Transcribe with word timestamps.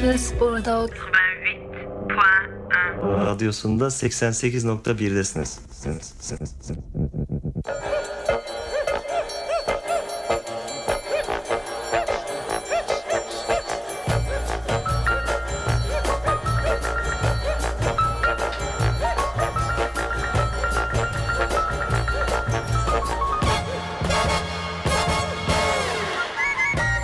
Burada 0.00 0.70
88.1 0.70 3.26
Radyosunda 3.26 3.86
88.1'desiniz. 3.86 5.58
Siniz, 5.70 6.14
siniz, 6.20 6.54
siniz. 6.60 6.80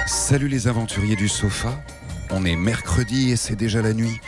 Salut 0.06 0.48
les 0.48 0.66
aventuriers 0.66 1.16
du 1.16 1.28
sofa. 1.28 1.74
On 2.38 2.44
est 2.44 2.54
mercredi 2.54 3.30
et 3.30 3.36
c'est 3.36 3.56
déjà 3.56 3.80
la 3.80 3.94
nuit. 3.94 4.20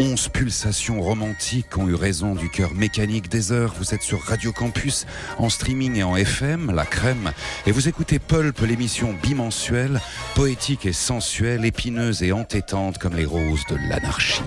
Onze 0.00 0.28
pulsations 0.28 1.02
romantiques 1.02 1.76
ont 1.76 1.86
eu 1.86 1.94
raison 1.94 2.34
du 2.34 2.48
cœur 2.48 2.72
mécanique 2.72 3.28
des 3.28 3.52
heures. 3.52 3.74
Vous 3.78 3.92
êtes 3.92 4.00
sur 4.00 4.22
Radio 4.22 4.50
Campus, 4.50 5.04
en 5.36 5.50
streaming 5.50 5.96
et 5.96 6.02
en 6.02 6.16
FM, 6.16 6.74
la 6.74 6.86
crème. 6.86 7.32
Et 7.66 7.72
vous 7.72 7.86
écoutez 7.86 8.18
Pulp, 8.18 8.58
l'émission 8.60 9.14
bimensuelle, 9.22 10.00
poétique 10.34 10.86
et 10.86 10.94
sensuelle, 10.94 11.66
épineuse 11.66 12.22
et 12.22 12.32
entêtante 12.32 12.96
comme 12.96 13.14
les 13.14 13.26
roses 13.26 13.66
de 13.68 13.76
l'anarchie. 13.90 14.42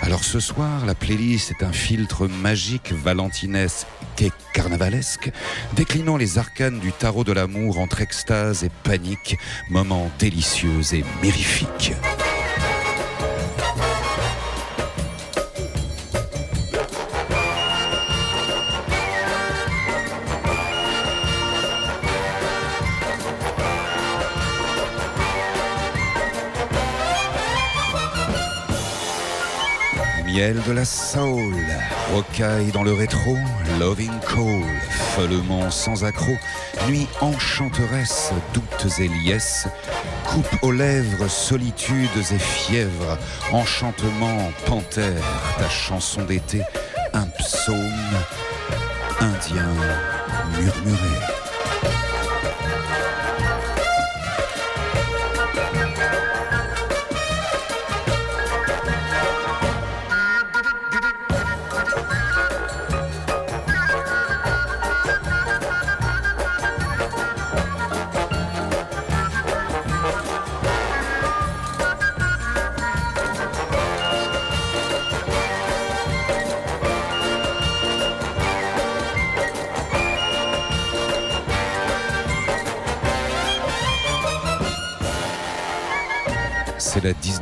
Alors 0.00 0.24
ce 0.24 0.40
soir, 0.40 0.86
la 0.86 0.94
playlist 0.94 1.50
est 1.50 1.62
un 1.62 1.72
filtre 1.72 2.28
magique 2.28 2.92
valentinesque 2.92 3.86
et 4.20 4.32
carnavalesque, 4.54 5.30
déclinant 5.74 6.16
les 6.16 6.38
arcanes 6.38 6.78
du 6.78 6.92
tarot 6.92 7.24
de 7.24 7.32
l'amour 7.32 7.78
entre 7.78 8.00
extase 8.00 8.64
et 8.64 8.70
panique, 8.84 9.36
moments 9.68 10.10
délicieux 10.18 10.94
et 10.94 11.04
mirifiques. 11.22 11.92
De 30.38 30.70
la 30.70 30.84
soul, 30.84 31.56
rocaille 32.14 32.70
dans 32.70 32.84
le 32.84 32.92
rétro, 32.92 33.36
loving 33.80 34.20
call, 34.20 34.62
follement 35.16 35.68
sans 35.68 36.04
accroc, 36.04 36.38
nuit 36.88 37.08
enchanteresse, 37.20 38.30
doutes 38.54 38.86
et 39.00 39.08
liesses, 39.08 39.66
coupe 40.28 40.62
aux 40.62 40.70
lèvres, 40.70 41.28
solitudes 41.28 42.08
et 42.30 42.38
fièvres, 42.38 43.18
enchantement, 43.50 44.52
panthère, 44.64 45.24
ta 45.58 45.68
chanson 45.68 46.22
d'été, 46.22 46.62
un 47.14 47.26
psaume 47.26 47.90
indien 49.20 49.66
murmuré. 50.56 51.47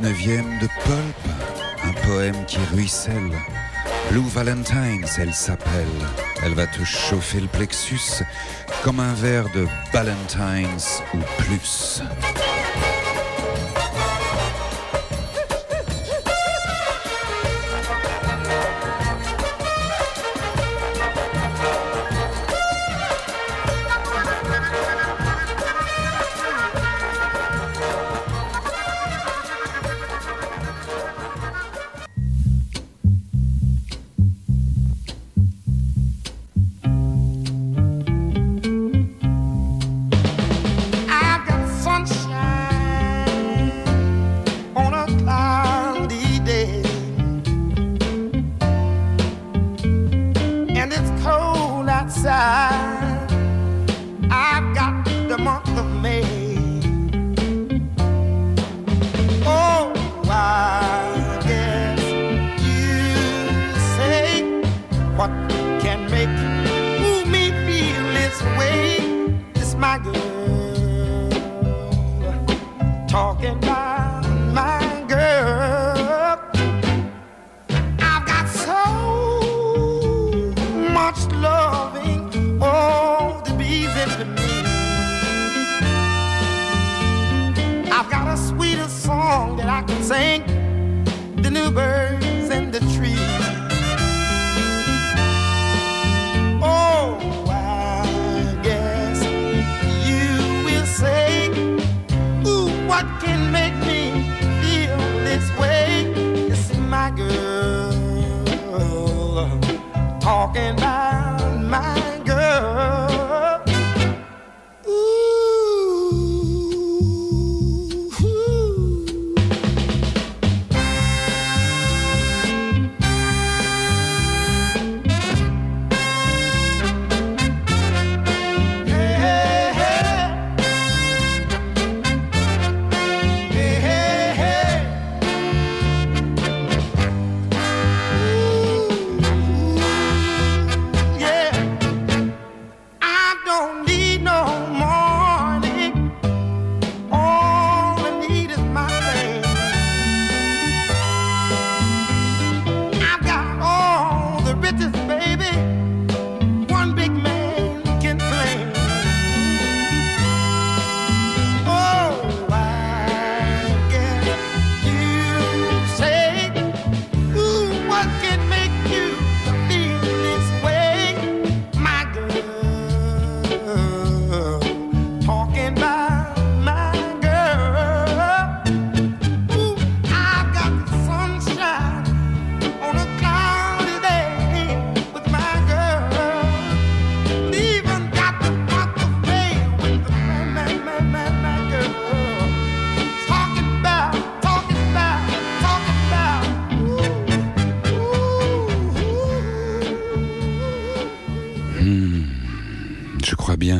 19e 0.01 0.59
de 0.59 0.67
Pulp, 0.83 1.15
un 1.83 1.93
poème 2.05 2.45
qui 2.45 2.59
ruisselle. 2.71 3.31
Blue 4.11 4.27
Valentines, 4.29 5.07
elle 5.17 5.33
s'appelle. 5.33 5.87
Elle 6.43 6.53
va 6.53 6.67
te 6.67 6.83
chauffer 6.83 7.39
le 7.39 7.47
plexus 7.47 8.23
comme 8.83 8.99
un 8.99 9.13
verre 9.13 9.49
de 9.55 9.65
Valentines 9.91 11.01
ou 11.15 11.17
plus. 11.41 12.03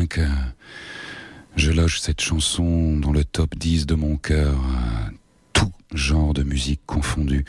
Que 0.10 0.28
je 1.56 1.72
loge 1.72 2.02
cette 2.02 2.22
chanson 2.22 2.98
dans 2.98 3.12
le 3.12 3.24
top 3.24 3.56
10 3.56 3.86
de 3.86 3.94
mon 3.94 4.18
cœur, 4.18 4.56
tout 5.54 5.72
genre 5.94 6.34
de 6.34 6.42
musique 6.42 6.82
confondu, 6.88 7.46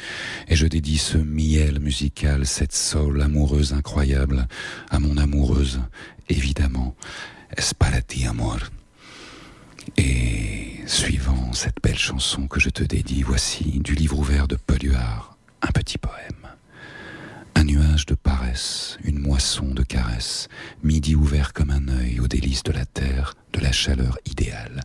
et 0.46 0.54
je 0.54 0.66
dédie 0.66 0.98
ce 0.98 1.16
miel 1.16 1.80
musical, 1.80 2.44
cette 2.44 2.74
soul 2.74 3.22
amoureuse 3.22 3.72
incroyable, 3.72 4.46
à 4.90 4.98
mon 4.98 5.16
amoureuse, 5.16 5.80
évidemment, 6.28 6.94
Espalati 7.56 8.26
Amor. 8.26 8.58
Et 9.96 10.80
suivant 10.86 11.54
cette 11.54 11.82
belle 11.82 11.98
chanson 11.98 12.46
que 12.46 12.60
je 12.60 12.68
te 12.68 12.84
dédie, 12.84 13.22
voici 13.22 13.80
du 13.80 13.94
livre 13.94 14.18
ouvert 14.18 14.48
de 14.48 14.56
Polluard, 14.56 15.38
un 15.62 15.72
petit 15.72 15.96
poème. 15.96 16.47
Un 17.58 17.64
nuage 17.64 18.06
de 18.06 18.14
paresse, 18.14 18.98
une 19.02 19.18
moisson 19.18 19.66
de 19.66 19.82
caresses, 19.82 20.48
midi 20.84 21.16
ouvert 21.16 21.52
comme 21.52 21.70
un 21.70 21.88
œil 21.88 22.20
aux 22.20 22.28
délices 22.28 22.62
de 22.62 22.70
la 22.70 22.86
terre, 22.86 23.34
de 23.52 23.58
la 23.58 23.72
chaleur 23.72 24.16
idéale, 24.26 24.82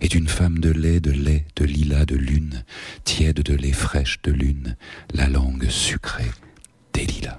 et 0.00 0.08
d'une 0.08 0.26
femme 0.26 0.58
de 0.58 0.70
lait, 0.70 0.98
de 0.98 1.12
lait, 1.12 1.46
de 1.54 1.64
lilas, 1.64 2.06
de 2.06 2.16
lune, 2.16 2.64
tiède 3.04 3.40
de 3.44 3.54
lait 3.54 3.70
fraîche 3.70 4.20
de 4.24 4.32
lune, 4.32 4.76
la 5.14 5.28
langue 5.28 5.68
sucrée 5.68 6.32
des 6.92 7.06
lilas. 7.06 7.38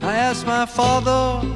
I 0.00 0.16
asked 0.16 0.46
my 0.46 0.64
father, 0.64 1.46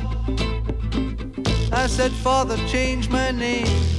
I 1.72 1.86
said, 1.88 2.12
Father, 2.22 2.58
change 2.68 3.08
my 3.08 3.32
name. 3.32 3.89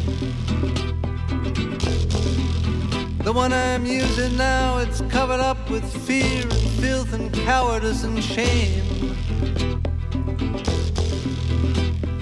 The 3.23 3.31
one 3.31 3.53
I'm 3.53 3.85
using 3.85 4.35
now, 4.35 4.79
it's 4.79 5.01
covered 5.01 5.39
up 5.39 5.69
with 5.69 5.85
fear 6.07 6.41
and 6.41 6.53
filth 6.81 7.13
and 7.13 7.31
cowardice 7.31 8.03
and 8.03 8.21
shame. 8.21 8.81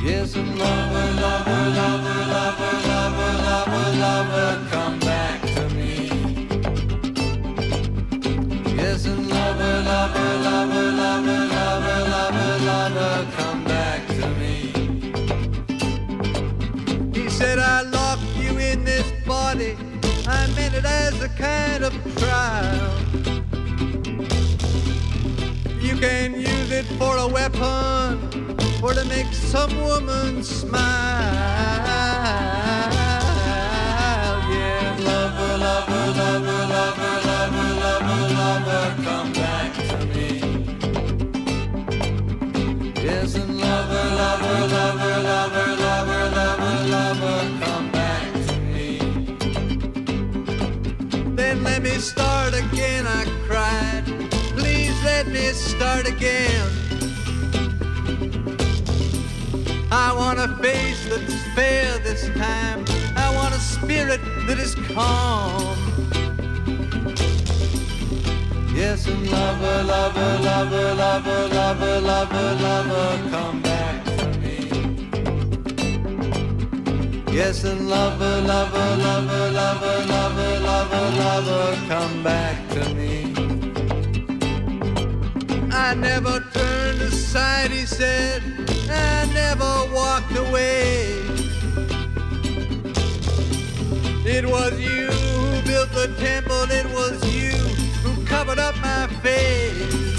Yes, 0.04 0.36
and 0.36 0.60
lover, 0.60 1.12
lover, 1.22 1.70
lover, 1.80 2.26
lover, 2.36 2.74
lover, 2.90 3.34
lover, 3.48 3.92
lover, 3.98 4.68
come 4.72 5.00
back 5.00 5.42
to 5.42 5.70
me. 5.74 6.10
Yes, 8.76 9.06
and 9.06 9.30
lover, 9.30 9.82
lover, 9.84 10.38
lover, 10.44 10.92
lover, 10.92 11.48
lover, 11.48 12.00
lover, 12.10 12.60
lover, 12.66 13.28
come 13.38 13.64
back 13.64 14.06
to 14.08 14.28
me. 14.38 14.54
He 17.14 17.30
said, 17.30 17.58
I 17.58 17.84
locked 17.84 18.36
you 18.36 18.58
in 18.58 18.84
this 18.84 19.10
body. 19.26 19.78
I 20.32 20.46
meant 20.56 20.76
it 20.76 20.86
as 20.86 21.22
a 21.24 21.30
kind 21.30 21.84
of 21.84 21.92
trial. 22.18 22.96
You 25.82 25.96
can 25.98 26.36
use 26.36 26.72
it 26.72 26.86
for 27.00 27.18
a 27.18 27.28
weapon 27.28 28.56
or 28.84 28.94
to 28.94 29.06
make 29.06 29.34
some 29.34 29.76
woman 29.82 30.44
smile. 30.44 30.80
Yeah, 34.54 34.98
lover, 35.10 35.58
lover, 35.66 36.06
lover, 36.20 36.62
lover, 36.76 37.16
lover, 37.30 37.70
lover, 37.84 38.24
lover, 38.40 38.86
come 39.04 39.34
back 39.34 39.74
to 39.90 39.98
me. 40.14 40.30
Yes, 43.04 43.34
and 43.34 43.60
lover, 43.60 44.06
lover, 44.22 44.68
lover, 44.76 44.89
start 52.00 52.54
again, 52.54 53.06
I 53.06 53.26
cried. 53.46 54.04
Please 54.56 54.96
let 55.04 55.28
me 55.28 55.52
start 55.52 56.08
again. 56.08 56.68
I 59.92 60.14
want 60.16 60.40
a 60.40 60.48
face 60.62 61.10
that's 61.10 61.44
fair 61.56 61.98
this 62.00 62.30
time. 62.38 62.86
I 63.16 63.34
want 63.36 63.54
a 63.54 63.60
spirit 63.60 64.22
that 64.48 64.60
is 64.60 64.76
calm. 64.94 65.78
Yes, 68.74 69.08
and 69.08 69.30
lover, 69.30 69.84
lover, 69.84 70.40
lover, 70.42 70.96
lover, 70.96 71.48
lover, 71.50 72.02
lover, 72.02 72.56
lover, 72.62 73.30
come 73.30 73.62
back 73.62 74.09
Yes, 77.40 77.64
and 77.64 77.90
lover, 77.90 78.42
lover, 78.42 78.98
lover, 78.98 79.52
lover, 79.52 80.06
lover, 80.08 80.60
lover, 80.60 81.06
lover, 81.22 81.88
come 81.88 82.22
back 82.22 82.58
to 82.72 82.94
me. 82.94 83.34
I 85.72 85.94
never 85.94 86.42
turned 86.54 87.02
aside, 87.02 87.72
he 87.72 87.86
said. 87.86 88.44
I 88.90 89.26
never 89.34 89.72
walked 89.96 90.36
away. 90.36 91.14
It 94.26 94.46
was 94.46 94.78
you 94.78 95.08
who 95.08 95.62
built 95.66 95.92
the 95.94 96.14
temple, 96.20 96.70
it 96.70 96.88
was 96.88 97.24
you 97.34 97.54
who 98.04 98.26
covered 98.26 98.60
up 98.60 98.76
my 98.82 99.08
face. 99.24 100.19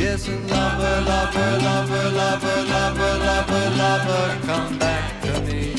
Yes, 0.00 0.28
and 0.28 0.50
lover, 0.50 1.02
lover, 1.06 1.58
lover, 1.60 2.10
lover, 2.10 2.62
lover, 2.72 3.18
lover, 3.18 3.70
lover, 3.76 4.46
come 4.46 4.78
back 4.78 5.20
to 5.20 5.40
me. 5.42 5.74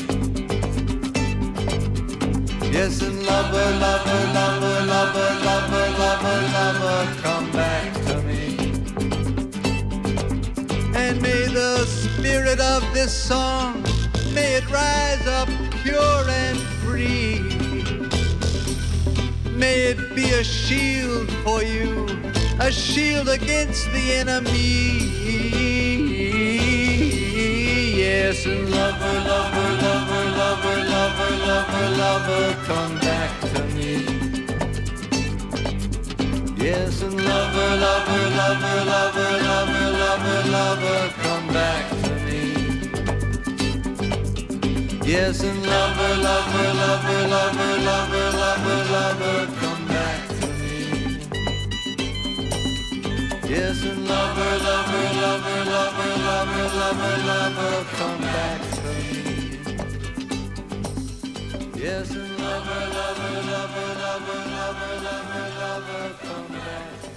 Yes, 2.70 3.02
and 3.02 3.26
lover, 3.26 3.68
lover, 3.84 4.20
lover, 4.32 4.86
lover, 4.86 5.30
lover, 5.48 5.86
lover, 5.98 6.38
lover, 6.54 7.20
come 7.20 7.50
back 7.50 7.92
to 8.06 8.22
me. 8.22 8.56
And 10.94 11.20
may 11.20 11.48
the 11.48 11.84
spirit 11.84 12.60
of 12.60 12.80
this 12.94 13.12
song, 13.12 13.82
may 14.32 14.54
it 14.54 14.70
rise 14.70 15.26
up 15.26 15.48
pure 15.82 16.24
and 16.28 16.58
free. 16.80 17.40
May 19.50 19.90
it 19.90 20.14
be 20.14 20.30
a 20.30 20.44
shield 20.44 21.28
for 21.42 21.64
you, 21.64 22.06
a 22.60 22.70
shield 22.70 23.28
against 23.28 23.90
the 23.92 24.12
enemy. 24.14 25.12
Yes, 27.96 28.46
and 28.46 28.70
lover, 28.70 29.20
lover, 29.28 29.70
lover, 29.82 30.24
lover, 30.38 30.78
lover, 30.94 31.30
lover, 31.46 31.88
lover, 31.96 32.54
come 32.64 32.94
back 33.00 33.30
to 33.52 33.62
me. 33.74 33.92
Yes, 36.56 37.02
and 37.02 37.16
lover, 37.16 37.76
lover, 37.84 38.30
lover, 38.38 38.84
lover, 38.92 39.32
lover, 39.48 39.90
lover, 40.02 40.42
lover, 40.50 41.00
come 41.22 41.46
back 41.48 41.84
to 42.04 42.12
me. 42.26 42.42
Yes, 45.04 45.42
and 45.42 45.62
lover, 45.66 46.14
lover, 46.26 46.72
lover, 46.82 47.28
lover, 47.28 47.74
lover, 47.88 48.30
lover, 48.38 48.80
lover, 48.92 49.46
come 49.60 49.81
Yes, 53.52 53.84
and 53.84 54.08
lover, 54.08 54.58
lover, 54.64 55.08
lover, 55.20 55.64
lover, 55.72 56.12
lover, 56.24 56.68
lover, 56.80 57.16
lover, 57.28 57.84
come 57.98 58.20
back 58.22 58.60
to 58.72 58.80
me. 58.88 59.58
Yes, 61.76 62.08
and 62.12 62.32
lover, 62.38 62.82
lover, 62.96 63.34
lover, 63.52 63.90
lover, 64.04 64.42
lover, 64.56 64.94
lover, 65.04 65.46
lover, 65.60 66.06
come 66.22 66.48
back 66.48 67.02
to 67.02 67.08
me. 67.08 67.11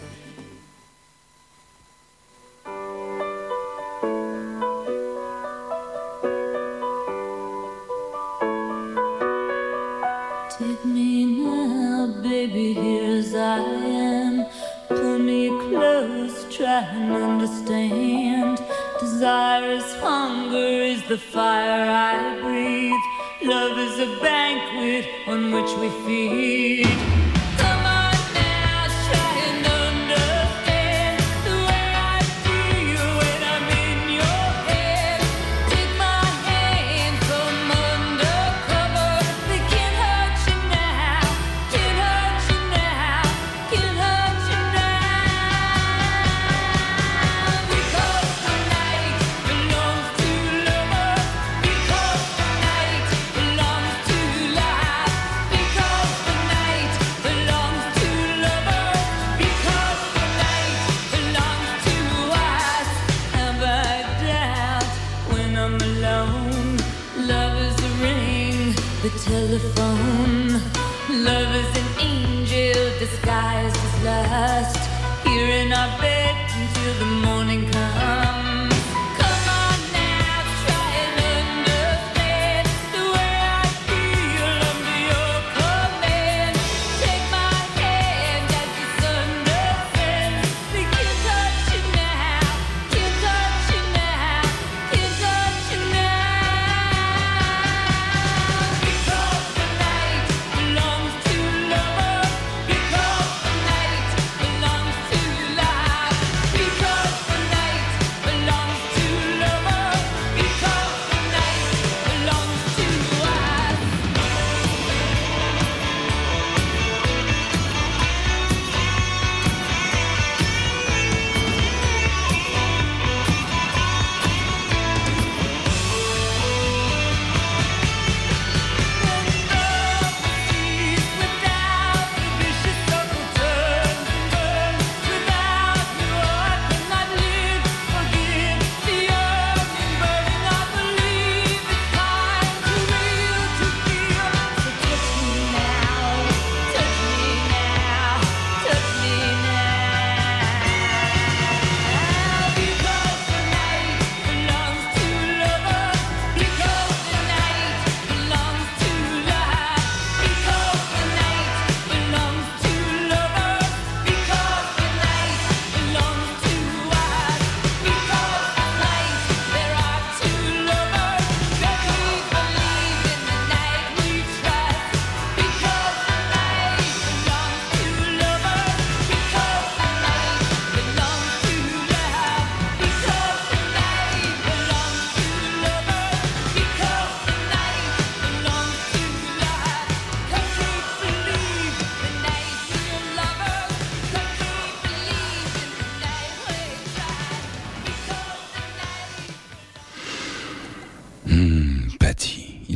The 21.07 21.17
fire 21.17 21.87
I 21.87 22.39
breathe. 22.41 23.47
Love 23.47 23.77
is 23.77 23.99
a 23.99 24.19
banquet 24.21 25.07
on 25.27 25.51
which 25.51 25.71
we 25.77 25.89
feed. 26.05 27.14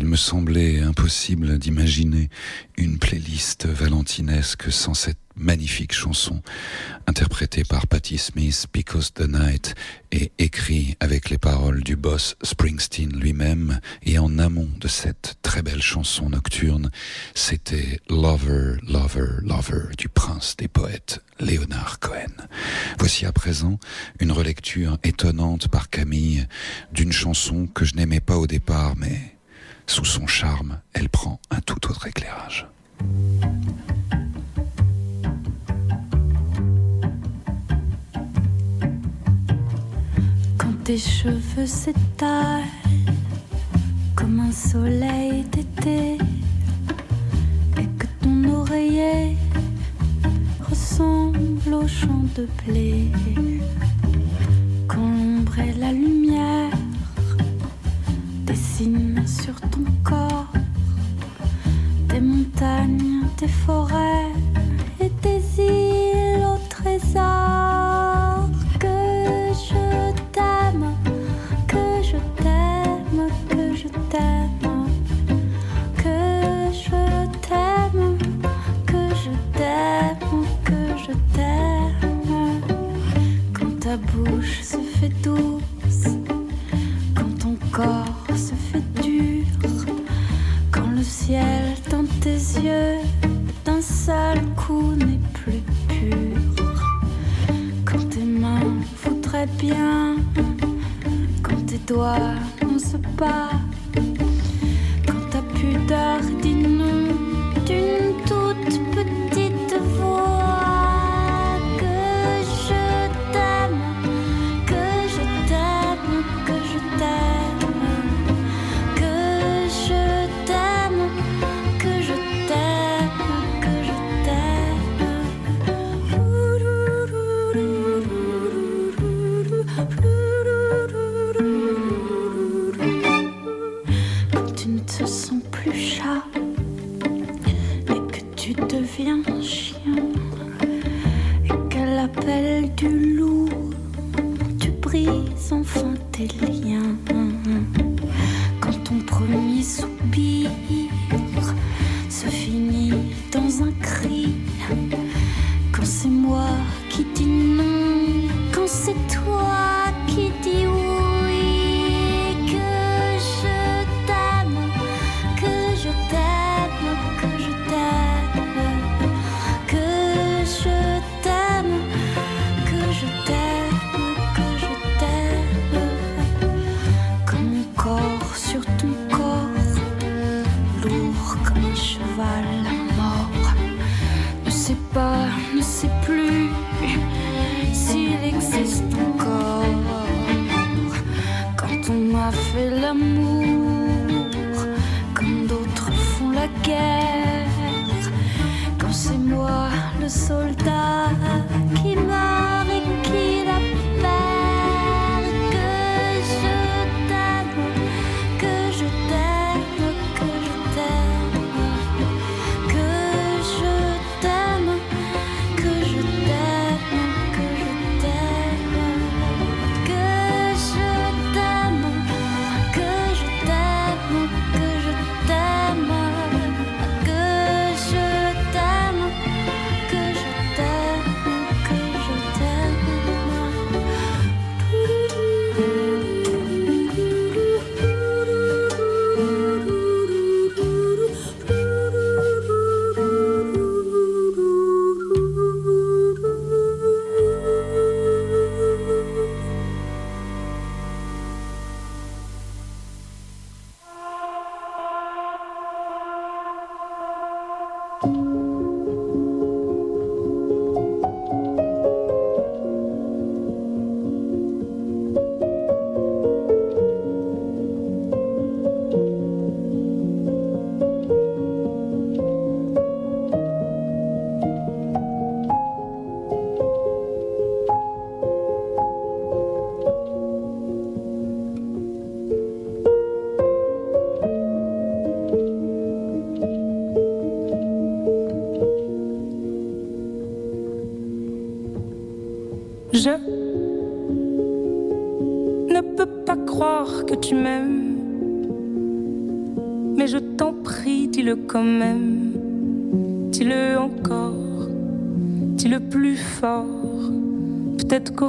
Me 0.10 0.16
semblait 0.16 0.80
impossible 0.80 1.60
d'imaginer 1.60 2.30
une 2.78 2.98
playlist 2.98 3.68
valentinesque 3.68 4.72
sans 4.72 4.96
cette 4.96 5.20
magnifique 5.36 5.94
chanson 5.94 6.42
interprétée 7.06 7.64
par 7.64 7.86
Patti 7.86 8.18
Smith, 8.18 8.66
Because 8.74 9.14
the 9.14 9.28
Night, 9.30 9.76
et 10.12 10.32
écrite 10.40 10.98
avec 11.00 11.30
les 11.30 11.38
paroles 11.38 11.84
du 11.84 11.96
boss 11.96 12.36
Springsteen 12.42 13.16
lui-même. 13.20 13.80
Et 14.02 14.18
en 14.18 14.40
amont 14.40 14.68
de 14.80 14.88
cette 14.88 15.36
très 15.44 15.62
belle 15.62 15.82
chanson 15.82 16.32
nocturne, 16.32 16.90
c'était 17.36 18.00
Lover, 18.10 18.78
Lover, 18.88 19.42
Lover 19.44 19.94
du 19.96 20.10
prince 20.10 20.56
des 20.58 20.68
poètes 20.68 21.22
Léonard 21.40 22.00
Cohen. 22.00 22.48
Voici 22.98 23.28
à 23.28 23.32
présent 23.32 23.80
une 24.20 24.32
relecture 24.32 24.98
étonnante 25.04 25.68
par 25.68 25.92
Camille 25.92 26.48
d'une 26.92 27.12
chanson 27.12 27.68
que 27.68 27.86
je 27.86 27.94
n'aimais 27.94 28.22
pas 28.22 28.38
au 28.38 28.48
départ, 28.48 28.96
mais 28.98 29.39
sous 29.90 30.06
son 30.06 30.28
charme, 30.28 30.80
elle 30.94 31.10
prend 31.10 31.40
un 31.50 31.60
tout 31.62 31.90
autre 31.90 32.06
éclairage. 32.06 32.68
Quand 40.60 40.84
tes 40.84 41.00
cheveux 41.00 41.66
s'étalent 41.66 42.64
comme 44.16 44.40
un 44.40 44.52
soleil 44.52 45.44
d'été 45.46 46.20
et 47.78 47.88
que 47.98 48.06
ton 48.22 48.44
oreiller 48.54 49.36
ressemble 50.70 51.74
au 51.74 51.88
champ 51.88 52.24
de 52.36 52.48
blé, 52.64 53.08
quand 54.88 55.00
l'ombre 55.00 55.56
la 55.80 55.92
lumière 55.92 56.70
dessinent 58.50 59.28
sur 59.28 59.54
ton 59.62 59.86
corps 60.04 60.52
des 62.08 62.20
montagnes, 62.20 63.28
des 63.38 63.48
forêts 63.48 64.34
et 65.00 65.12
des 65.22 65.42
îles 65.62 66.44
au 66.54 66.58
trésor. 66.68 68.50
Que 68.80 68.98
je 69.68 69.86
t'aime, 70.34 70.88
que 71.68 71.84
je 72.10 72.18
t'aime, 72.42 73.22
que 73.52 73.76
je 73.82 73.88
t'aime, 74.12 74.88
que 76.04 76.18
je 76.84 77.08
t'aime, 77.48 78.18
que 78.88 79.04
je 79.24 79.34
t'aime, 79.58 80.18
que 80.66 80.82
je 81.06 81.14
t'aime. 81.36 82.62
Quand 83.54 83.80
ta 83.80 83.96
bouche 83.98 84.62
se 84.64 84.78
fait 84.98 85.14
douce, 85.22 86.08
quand 87.16 87.34
ton 87.38 87.56
corps 87.72 88.19
dans 91.92 92.06
tes 92.22 92.40
yeux 92.60 92.98
d'un 93.64 93.82
seul 93.82 94.40
coup 94.56 94.96
n'est 94.96 95.20
plus 95.34 95.62
pur, 95.88 96.98
quand 97.86 98.10
tes 98.10 98.24
mains 98.24 98.74
voudraient 99.04 99.50
bien, 99.60 100.16
quand 101.44 101.66
tes 101.68 101.78
doigts 101.86 102.34
n'osent 102.64 103.00
pas, 103.16 103.52
quand 105.06 105.30
ta 105.30 105.42
pudeur 105.54 106.20
dit 106.42 106.56
non 106.56 106.90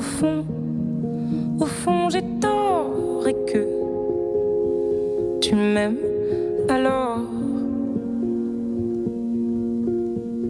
Qu'au 0.00 0.06
fond, 0.06 0.44
au 1.60 1.66
fond 1.66 2.08
j'ai 2.08 2.22
tort 2.40 3.28
et 3.28 3.34
que 3.34 3.66
tu 5.42 5.54
m'aimes 5.54 5.98
alors. 6.70 7.18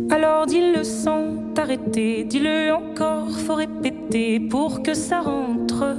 Alors 0.09 0.47
dis-le 0.47 0.85
sans 0.85 1.53
t'arrêter, 1.53 2.23
dis-le 2.23 2.73
encore, 2.73 3.29
faut 3.29 3.57
répéter 3.57 4.39
pour 4.39 4.85
que 4.85 4.95
ça 4.95 5.21
rentre. 5.21 5.97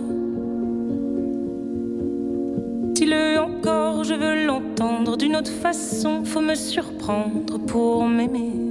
Dis-le 2.93 3.37
encore, 3.37 4.05
je 4.05 4.13
veux 4.13 4.45
l'entendre 4.45 5.17
d'une 5.17 5.35
autre 5.35 5.51
façon, 5.51 6.23
faut 6.23 6.39
me 6.39 6.55
surprendre 6.55 7.57
pour 7.57 8.05
m'aimer. 8.05 8.70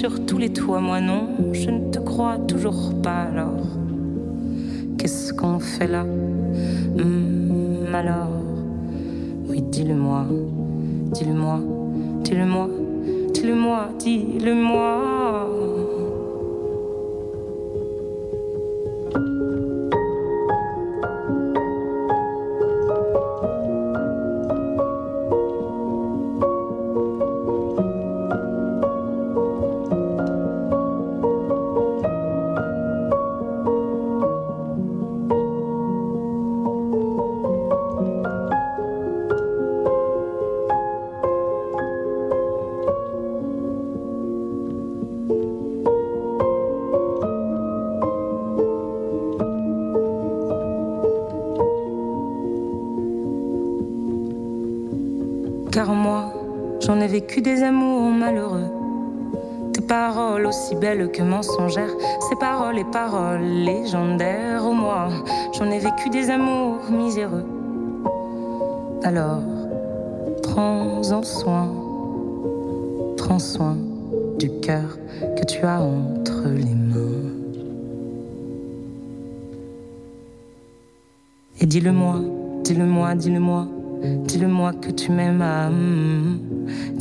Sur 0.00 0.24
tous 0.24 0.38
les 0.38 0.50
toits, 0.50 0.80
moi 0.80 0.98
non, 1.02 1.28
je 1.52 1.68
ne 1.68 1.90
te 1.90 1.98
crois 1.98 2.38
toujours 2.38 2.94
pas 3.02 3.24
alors. 3.30 3.66
Qu'est-ce 4.96 5.34
qu'on 5.34 5.58
fait 5.58 5.88
là? 5.88 6.04
Hmm, 6.04 7.94
Alors, 7.94 8.30
oui, 9.46 9.60
dis-le-moi, 9.60 10.24
dis-le-moi, 11.12 11.60
dis-le-moi, 12.24 12.68
dis-le-moi, 13.34 13.88
dis-le-moi. 13.98 15.19
Vécu 57.20 57.42
des 57.42 57.62
amours 57.62 58.10
malheureux. 58.10 58.70
Tes 59.74 59.82
paroles 59.82 60.46
aussi 60.46 60.74
belles 60.74 61.10
que 61.12 61.22
mensongères, 61.22 61.94
ces 62.28 62.36
paroles 62.36 62.78
et 62.78 62.84
paroles 62.84 63.42
légendaires. 63.42 64.62
Oh 64.64 64.72
moi, 64.72 65.08
j'en 65.52 65.70
ai 65.70 65.78
vécu 65.78 66.08
des 66.08 66.30
amours 66.30 66.90
miséreux. 66.90 67.44
Alors, 69.02 69.42
prends-en 70.42 71.22
soin, 71.22 71.68
prends 73.18 73.38
soin 73.38 73.76
du 74.38 74.50
cœur 74.60 74.96
que 75.36 75.44
tu 75.44 75.60
as 75.64 75.82
entre 75.82 76.48
les 76.48 76.74
mains. 76.74 77.28
Et 81.60 81.66
dis-le-moi, 81.66 82.20
dis-le-moi, 82.64 83.14
dis-le-moi, 83.14 83.66
dis-le-moi 84.24 84.72
que 84.80 84.90
tu 84.90 85.12
m'aimes. 85.12 85.42
hum. 85.42 86.49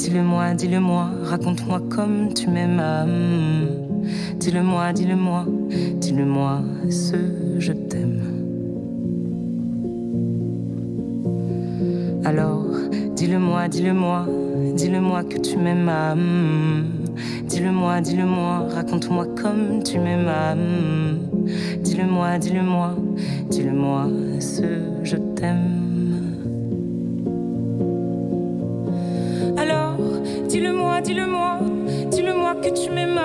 Dis-le-moi, 0.09 0.55
dis-le-moi, 0.55 1.11
raconte-moi 1.21 1.81
comme 1.87 2.33
tu 2.33 2.49
m'aimes. 2.49 2.81
Dis-le-moi, 4.39 4.91
dis-le-moi, 4.91 5.45
dis-le-moi 6.01 6.61
ce 6.89 7.15
je 7.59 7.73
t'aime. 7.73 8.19
Alors, 12.25 12.65
dis-le-moi, 13.15 13.67
dis-le-moi, 13.67 14.25
dis-le-moi 14.75 15.23
que 15.25 15.37
tu 15.37 15.57
m'aimes. 15.57 15.91
Dis-le-moi, 17.47 18.01
dis-le-moi, 18.01 18.67
raconte-moi 18.73 19.27
comme 19.39 19.83
tu 19.83 19.99
m'aimes. 19.99 21.19
Dis-le-moi, 21.83 22.39
dis-le-moi, 22.39 22.95
dis-le-moi 23.51 24.07
ce 24.39 24.63
je 25.03 25.17
t'aime. 25.35 25.78
Dis-le-moi, 31.09 31.57
dis-le-moi, 32.11 32.55
que 32.61 32.69
tu 32.69 32.91
m'aimes. 32.91 33.19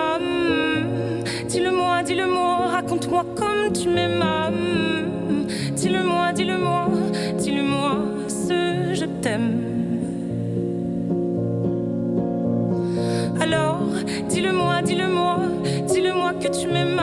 Dis-le-moi, 1.49 2.03
dis-le-moi, 2.03 2.69
raconte-moi 2.73 3.25
comme 3.37 3.73
tu 3.75 3.89
m'aimes. 3.91 4.25
Dis-le-moi, 5.77 6.33
dis-le-moi, 6.33 6.89
dis-le-moi 7.39 7.91
ce 8.29 8.95
je 8.95 9.05
t'aime. 9.23 9.51
dis-le-moi, 14.29 14.83
dis-le-moi, 14.83 15.37
dis-le-moi 15.87 16.33
que 16.41 16.49
tu 16.49 16.67
m'aimes. 16.67 16.94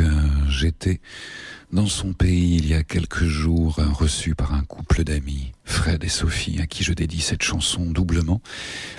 Que 0.00 0.50
j'étais 0.50 1.00
dans 1.72 1.86
son 1.86 2.14
pays 2.14 2.56
il 2.56 2.66
y 2.66 2.74
a 2.74 2.82
quelques 2.82 3.24
jours, 3.24 3.76
reçu 3.92 4.34
par 4.34 4.54
un 4.54 4.62
couple 4.62 5.04
d'amis, 5.04 5.52
Fred 5.64 6.02
et 6.02 6.08
Sophie, 6.08 6.58
à 6.60 6.66
qui 6.66 6.84
je 6.84 6.94
dédie 6.94 7.20
cette 7.20 7.42
chanson 7.42 7.84
doublement, 7.84 8.40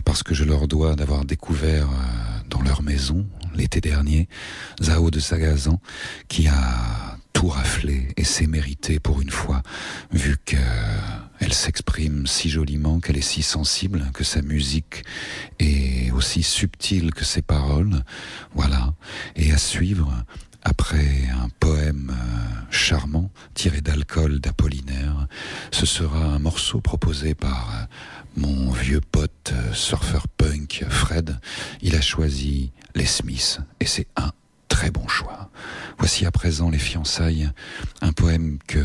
parce 0.05 0.21
que 0.21 0.35
je 0.35 0.43
leur 0.43 0.67
dois 0.67 0.95
d'avoir 0.95 1.25
découvert 1.25 1.89
euh, 1.89 2.49
dans 2.49 2.61
leur 2.61 2.83
maison, 2.83 3.25
l'été 3.55 3.81
dernier, 3.81 4.29
Zao 4.81 5.09
de 5.09 5.19
Sagazan, 5.19 5.81
qui 6.27 6.47
a 6.47 7.17
tout 7.33 7.47
raflé 7.47 8.09
et 8.15 8.23
s'est 8.23 8.47
mérité 8.47 8.99
pour 8.99 9.21
une 9.21 9.31
fois, 9.31 9.63
vu 10.11 10.37
qu'elle 10.45 11.53
s'exprime 11.53 12.27
si 12.27 12.49
joliment, 12.49 12.99
qu'elle 12.99 13.17
est 13.17 13.21
si 13.21 13.41
sensible, 13.41 14.11
que 14.13 14.23
sa 14.23 14.43
musique 14.43 15.03
est 15.57 16.11
aussi 16.11 16.43
subtile 16.43 17.11
que 17.11 17.25
ses 17.25 17.41
paroles. 17.41 18.03
Voilà. 18.53 18.93
Et 19.35 19.51
à 19.51 19.57
suivre, 19.57 20.13
après 20.63 21.27
un 21.31 21.49
poème 21.59 22.11
euh, 22.11 22.71
charmant 22.71 23.31
tiré 23.53 23.81
d'alcool 23.81 24.39
d'Apollinaire, 24.39 25.27
ce 25.71 25.85
sera 25.85 26.19
un 26.19 26.39
morceau 26.39 26.81
proposé 26.81 27.33
par 27.33 27.69
euh, 27.73 27.85
mon 28.37 28.71
vieux 28.71 29.01
pote 29.01 29.53
euh, 29.53 29.73
surfeur 29.73 30.27
punk 30.27 30.85
Fred. 30.89 31.39
Il 31.81 31.95
a 31.95 32.01
choisi 32.01 32.71
les 32.95 33.05
Smiths 33.05 33.59
et 33.79 33.85
c'est 33.85 34.07
un 34.15 34.31
très 34.67 34.91
bon 34.91 35.07
choix. 35.07 35.49
Voici 35.97 36.25
à 36.25 36.31
présent 36.31 36.69
les 36.69 36.79
fiançailles, 36.79 37.49
un 38.01 38.13
poème 38.13 38.57
que 38.67 38.83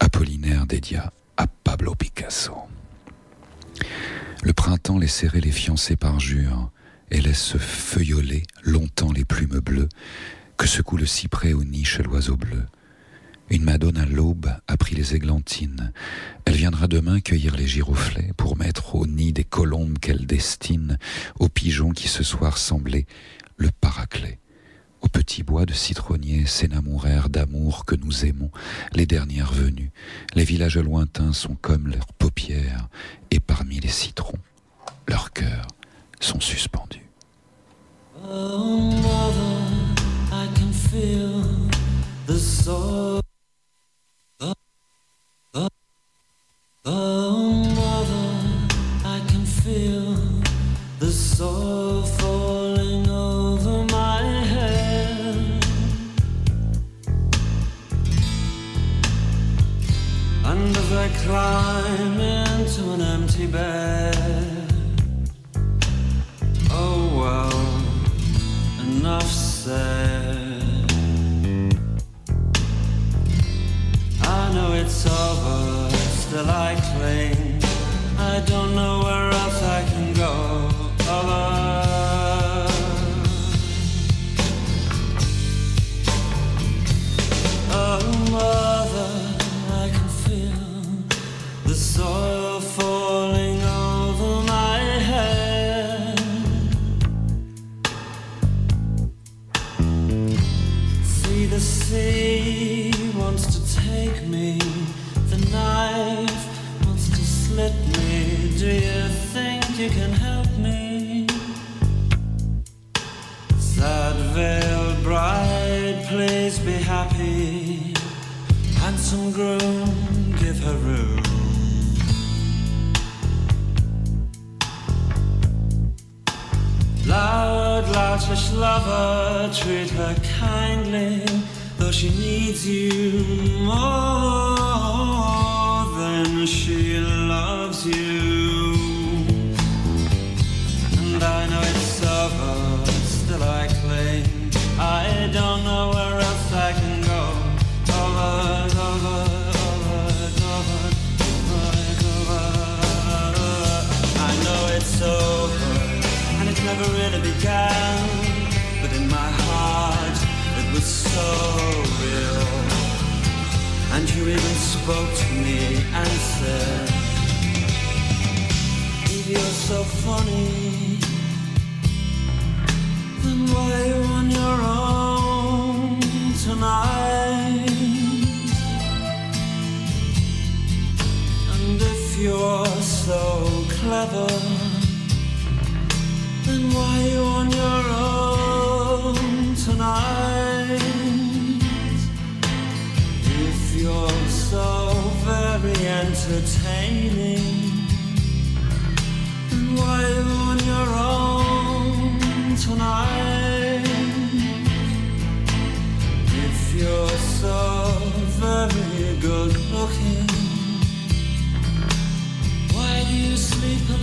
Apollinaire 0.00 0.66
dédia 0.66 1.12
à 1.36 1.46
Pablo 1.46 1.94
Picasso. 1.94 2.56
Le 4.42 4.52
printemps 4.52 4.98
laisse 4.98 5.14
serrer 5.14 5.40
les 5.40 5.50
fiancés 5.50 5.96
par 5.96 6.20
jure 6.20 6.70
et 7.10 7.20
laisse 7.20 7.42
se 7.42 7.58
feuilloler 7.58 8.42
longtemps 8.62 9.12
les 9.12 9.24
plumes 9.24 9.60
bleues 9.60 9.88
que 10.56 10.66
secoue 10.66 10.96
le 10.96 11.06
cyprès 11.06 11.52
aux 11.52 11.64
niches 11.64 12.00
l'oiseau 12.00 12.36
bleu. 12.36 12.64
Une 13.50 13.64
madone 13.64 13.98
à 13.98 14.06
l'aube 14.06 14.50
a 14.66 14.76
pris 14.76 14.94
les 14.94 15.14
églantines. 15.14 15.92
Elle 16.46 16.54
viendra 16.54 16.88
demain 16.88 17.20
cueillir 17.20 17.56
les 17.56 17.66
giroflets 17.66 18.32
pour 18.36 18.56
mettre 18.56 18.94
au 18.94 19.06
nid 19.06 19.32
des 19.32 19.44
colombes 19.44 19.98
qu'elle 19.98 20.26
destine 20.26 20.98
aux 21.38 21.48
pigeons 21.48 21.90
qui 21.90 22.08
ce 22.08 22.22
soir 22.22 22.56
semblaient 22.56 23.06
le 23.56 23.70
paraclet. 23.80 24.38
Au 25.02 25.08
petit 25.08 25.42
bois 25.42 25.66
de 25.66 25.74
citronniers 25.74 26.46
s'énamourèrent 26.46 27.28
d'amour 27.28 27.84
que 27.84 27.94
nous 27.94 28.24
aimons, 28.24 28.50
les 28.94 29.04
dernières 29.04 29.52
venues. 29.52 29.90
Les 30.34 30.44
villages 30.44 30.78
lointains 30.78 31.34
sont 31.34 31.56
comme 31.56 31.88
leurs 31.88 32.14
paupières, 32.14 32.88
et 33.30 33.38
parmi 33.38 33.80
les 33.80 33.88
citrons, 33.88 34.38
leurs 35.06 35.32
cœurs 35.34 35.68
sont 36.24 36.40
suspendus. 36.40 37.00
Oh, 38.26 38.90
mother, 39.06 39.56
I 40.32 40.46
can 40.54 40.72
feel 40.72 41.44
the 42.26 42.38
soul. 42.38 43.20
The 60.72 61.10
climb 61.24 62.20
into 62.20 62.92
an 62.92 63.00
empty 63.00 63.46
bed. 63.46 64.33
Enough 69.04 69.30
said. 69.30 70.62
I 74.22 74.52
know 74.54 74.72
it's 74.72 75.04
over, 75.06 75.90
still 76.22 76.48
I 76.48 76.74
cling. 76.88 77.60
I 78.18 78.42
don't 78.46 78.74
know 78.74 79.02
where 79.04 79.28
else 79.42 79.62
I 79.62 79.82
can 79.90 80.14
go. 80.14 80.32
Other. 81.16 81.44
Oh, 87.80 88.00
mother, 88.32 89.10
I 89.82 89.86
can 89.94 90.08
feel 90.24 90.64
the 91.66 91.74
soil 91.74 92.43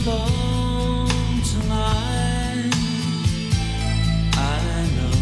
alone 0.07 1.07
tonight. 1.43 2.73
I 4.35 4.87
know, 4.95 5.17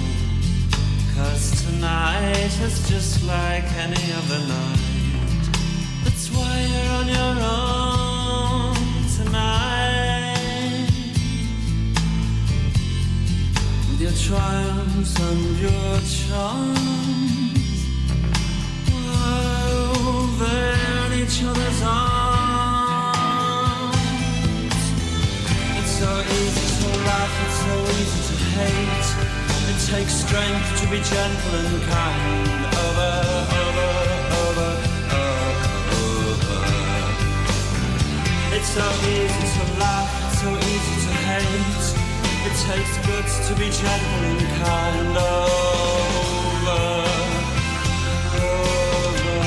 cause 1.15 1.65
tonight 1.65 2.51
is 2.61 2.87
just 2.87 3.23
like 3.25 3.65
any 3.73 4.13
other 4.19 4.39
night. 4.47 5.45
That's 6.03 6.29
why 6.31 6.53
you're 6.71 6.91
on 6.99 7.07
your 7.07 7.35
own 7.57 8.75
tonight. 9.17 10.89
With 13.89 14.01
your 14.01 14.15
triumphs 14.27 15.19
and 15.19 15.59
your 15.59 15.99
charms. 16.17 16.89
They're 20.39 21.05
in 21.07 21.13
each 21.21 21.43
other's 21.43 21.81
arms. 21.83 22.28
Easy 26.23 26.67
to 26.81 26.89
laugh, 27.05 27.33
it's 27.45 27.59
so 27.63 27.75
easy 27.99 28.21
to 28.29 28.35
hate. 28.57 29.09
It 29.71 29.79
takes 29.91 30.13
strength 30.13 30.69
to 30.81 30.85
be 30.89 30.99
gentle 31.01 31.53
and 31.61 31.81
kind. 31.87 32.65
Over, 32.83 33.11
over, 33.63 33.89
over, 34.41 34.71
over. 36.01 36.59
It's 38.55 38.69
so 38.69 38.87
easy 39.15 39.45
to 39.55 39.63
laugh, 39.79 40.11
it's 40.25 40.39
so 40.41 40.49
easy 40.49 40.95
to 41.05 41.13
hate. 41.29 41.87
It 42.47 42.55
takes 42.67 42.93
guts 43.07 43.35
to 43.47 43.53
be 43.55 43.69
gentle 43.69 44.23
and 44.31 44.43
kind. 44.63 45.17
Over, 45.17 46.81
over. 48.43 49.39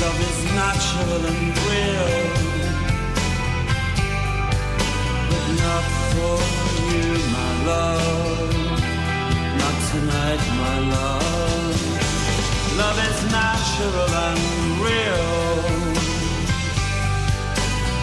Love 0.00 0.18
is 0.28 0.40
natural 0.54 1.22
and 1.26 1.42
real, 1.66 2.49
for 6.12 6.38
you, 6.92 7.10
my 7.36 7.50
love. 7.66 8.52
Not 9.60 9.76
tonight, 9.90 10.42
my 10.64 10.78
love. 10.94 11.78
Love 12.76 12.98
is 13.10 13.18
natural 13.30 14.10
and 14.28 14.40
real, 14.86 15.26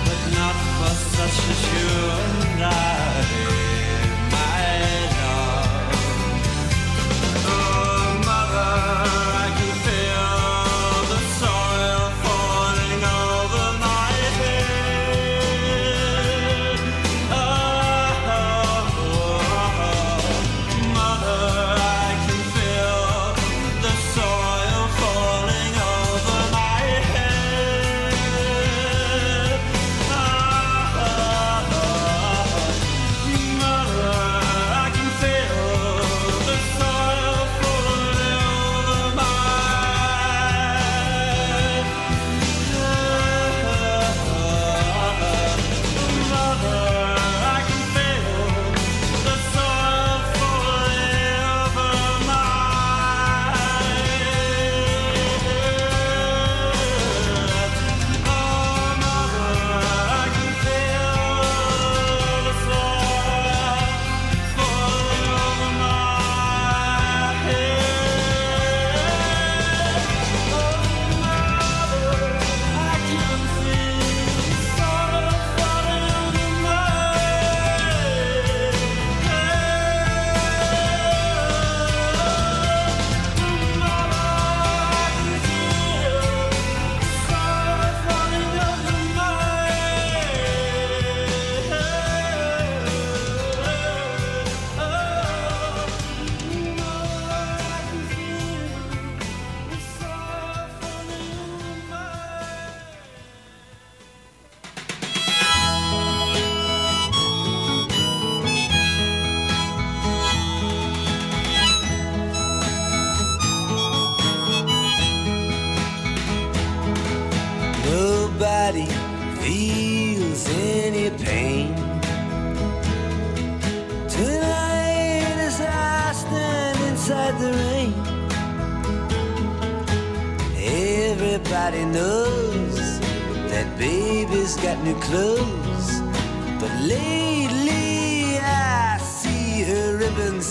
but 0.05 0.21
not 0.39 0.55
for 0.77 0.93
such 1.15 1.37
as 1.51 1.61
you 1.73 1.89
and 2.23 2.63
I, 2.63 2.71
my 4.35 4.61
love. 5.21 6.01
Oh, 7.47 8.21
mother, 8.29 8.73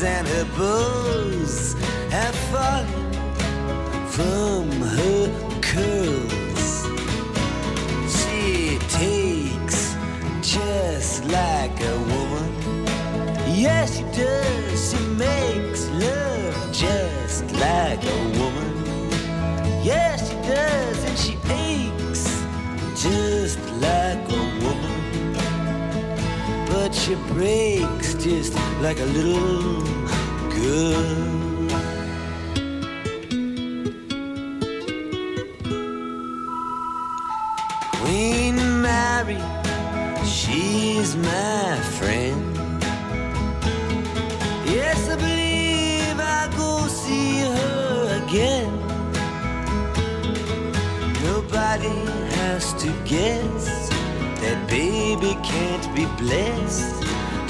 and 0.03 0.29
her 0.29 0.45
bows 0.59 1.75
have 2.11 2.35
fallen 2.53 3.13
from 4.09 4.71
her 4.71 5.61
curls. 5.63 6.87
She 8.15 8.79
takes 8.91 9.97
just 10.43 11.25
like 11.27 11.81
a 11.81 11.99
woman. 12.11 12.85
Yes, 13.55 13.97
she 13.97 14.03
does. 14.13 14.91
She 14.91 14.99
makes 15.15 15.89
love 15.91 16.73
just 16.73 17.45
like 17.53 18.05
a 18.05 18.19
woman. 18.39 19.11
Yes, 19.83 20.29
she 20.29 20.37
does. 20.49 21.05
And 21.05 21.19
she 21.19 21.39
aches 21.49 22.25
just 23.03 23.59
like 23.81 24.29
a 24.29 24.43
woman. 24.63 25.37
But 26.69 26.95
she 26.95 27.15
breaks 27.33 27.96
just 28.29 28.55
like 28.81 28.99
a 28.99 29.05
little 29.05 29.83
girl. 30.51 31.07
Queen 38.01 38.57
Mary, 38.83 39.39
she's 40.25 41.15
my 41.15 41.79
friend. 41.99 42.43
Yes, 44.75 45.09
I 45.09 45.17
believe 45.27 46.19
I 46.19 46.51
go 46.57 46.89
see 46.89 47.43
her 47.43 48.25
again. 48.25 48.73
Nobody 51.23 51.97
has 52.39 52.75
to 52.83 52.89
guess 53.05 53.89
that 54.41 54.67
baby 54.69 55.39
can't 55.45 55.87
be 55.95 56.07
blessed 56.21 57.06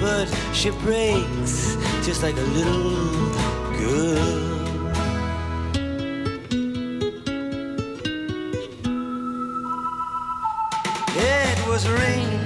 But 0.00 0.26
she 0.52 0.70
breaks 0.70 1.76
just 2.04 2.22
like 2.22 2.36
a 2.36 2.48
little 2.58 2.90
girl. 3.78 4.46
It 11.16 11.68
was 11.68 11.88
rain 11.88 12.40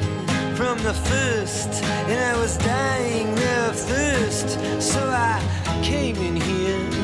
from 0.54 0.78
the 0.78 0.94
first, 0.94 1.82
and 1.84 2.18
I 2.18 2.38
was 2.40 2.56
dying 2.58 3.28
of 3.66 3.76
thirst, 3.76 4.58
so 4.80 5.00
I 5.00 5.40
came 5.82 6.16
in 6.16 6.36
here. 6.36 6.99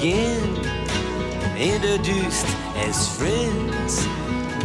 Again, 0.00 0.56
introduced 1.58 2.46
as 2.76 3.06
friends, 3.18 4.06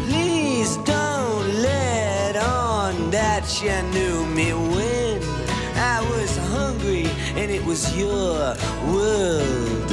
please 0.07 0.77
don't 0.77 1.47
let 1.55 2.37
on 2.37 3.11
that 3.11 3.43
you 3.61 3.75
knew 3.91 4.25
me 4.27 4.53
when 4.53 5.21
I 5.75 5.99
was 6.09 6.37
hungry 6.55 7.07
and 7.35 7.51
it 7.51 7.65
was 7.65 7.83
your 7.97 8.55
world. 8.87 9.91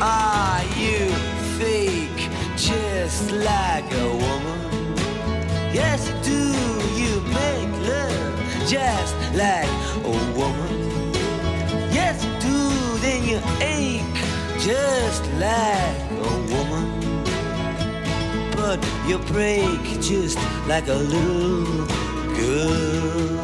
Are 0.00 0.62
you 0.78 1.10
fake 1.58 2.30
just 2.56 3.32
like 3.32 3.92
a 3.92 4.08
woman? 4.22 4.94
Yes, 5.74 6.06
you 6.08 6.14
do. 6.22 6.44
You 7.02 7.20
make 7.34 7.72
love 7.88 8.68
just 8.68 9.16
like 9.34 9.68
a 10.04 10.38
woman. 10.38 10.57
Just 14.58 15.24
like 15.34 16.10
a 16.10 16.34
woman. 16.50 16.86
But 18.56 18.84
you 19.06 19.18
break 19.18 19.80
just 20.00 20.38
like 20.66 20.88
a 20.88 20.94
little 20.94 21.86
girl. 22.36 23.37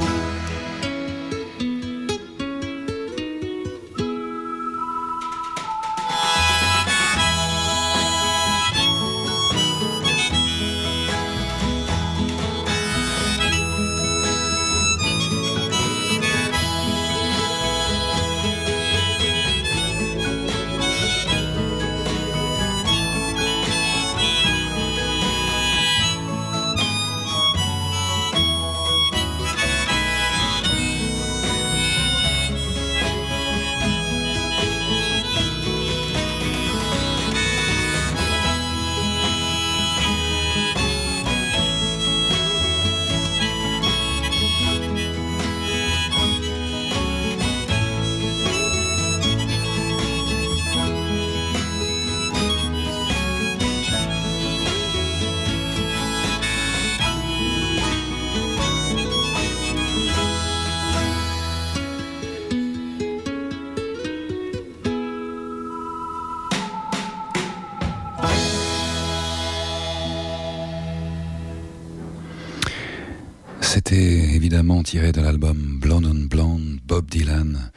Tiré 74.84 75.12
de 75.12 75.22
l'album 75.22 75.78
Blonde 75.80 76.04
on 76.04 76.26
Blonde, 76.28 76.78
Bob 76.84 77.08
Dylan 77.08 77.70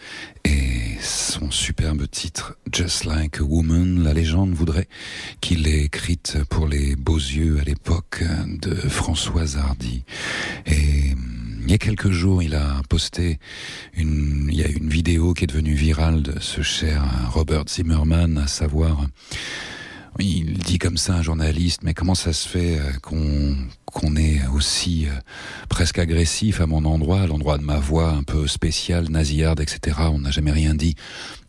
et 0.44 0.98
son 1.02 1.50
superbe 1.52 2.06
titre 2.12 2.58
Just 2.74 3.06
Like 3.06 3.40
a 3.40 3.44
Woman. 3.44 4.04
La 4.04 4.12
légende 4.12 4.52
voudrait 4.52 4.90
qu'il 5.40 5.64
l'ait 5.64 5.86
écrite 5.86 6.40
pour 6.50 6.68
les 6.68 6.98
beaux 6.98 7.16
yeux 7.16 7.60
à 7.62 7.64
l'époque 7.64 8.26
de 8.46 8.76
Françoise 8.76 9.56
Hardy. 9.56 10.04
Et 10.66 11.14
hum, 11.14 11.62
il 11.64 11.72
y 11.72 11.74
a 11.74 11.78
quelques 11.78 12.12
jours, 12.12 12.44
il 12.44 12.56
a 12.56 12.82
posté 12.90 13.40
une, 13.94 14.50
il 14.52 14.58
y 14.58 14.64
a 14.64 14.68
une 14.68 14.90
vidéo 14.90 15.34
qui 15.34 15.46
est 15.46 15.48
devenue 15.48 15.76
virale 15.76 16.22
de 16.22 16.38
ce 16.42 16.62
cher 16.62 17.06
Robert 17.32 17.64
Zimmerman, 17.70 18.38
à 18.38 18.48
savoir 18.48 19.08
il 20.26 20.58
dit 20.58 20.80
comme 20.80 20.98
ça 20.98 21.16
un 21.16 21.22
journaliste, 21.22 21.82
mais 21.84 21.94
comment 21.94 22.16
ça 22.16 22.34
se 22.34 22.48
fait 22.48 22.80
euh, 22.80 22.92
qu'on 23.02 23.56
qu'on 23.86 24.16
est 24.16 24.46
aussi 24.48 25.08
euh, 25.08 25.12
presque 25.70 26.00
agressif 26.00 26.62
à 26.62 26.68
mon 26.68 26.86
endroit, 26.86 27.22
à 27.22 27.28
l'endroit 27.28 27.58
de 27.58 27.64
ma 27.64 27.80
voix 27.80 28.12
un 28.12 28.24
peu 28.24 28.48
spéciale, 28.48 29.10
nasillarde, 29.10 29.60
etc. 29.60 29.98
On 30.12 30.20
n'a 30.20 30.32
jamais 30.32 30.52
rien 30.52 30.76
dit 30.76 30.96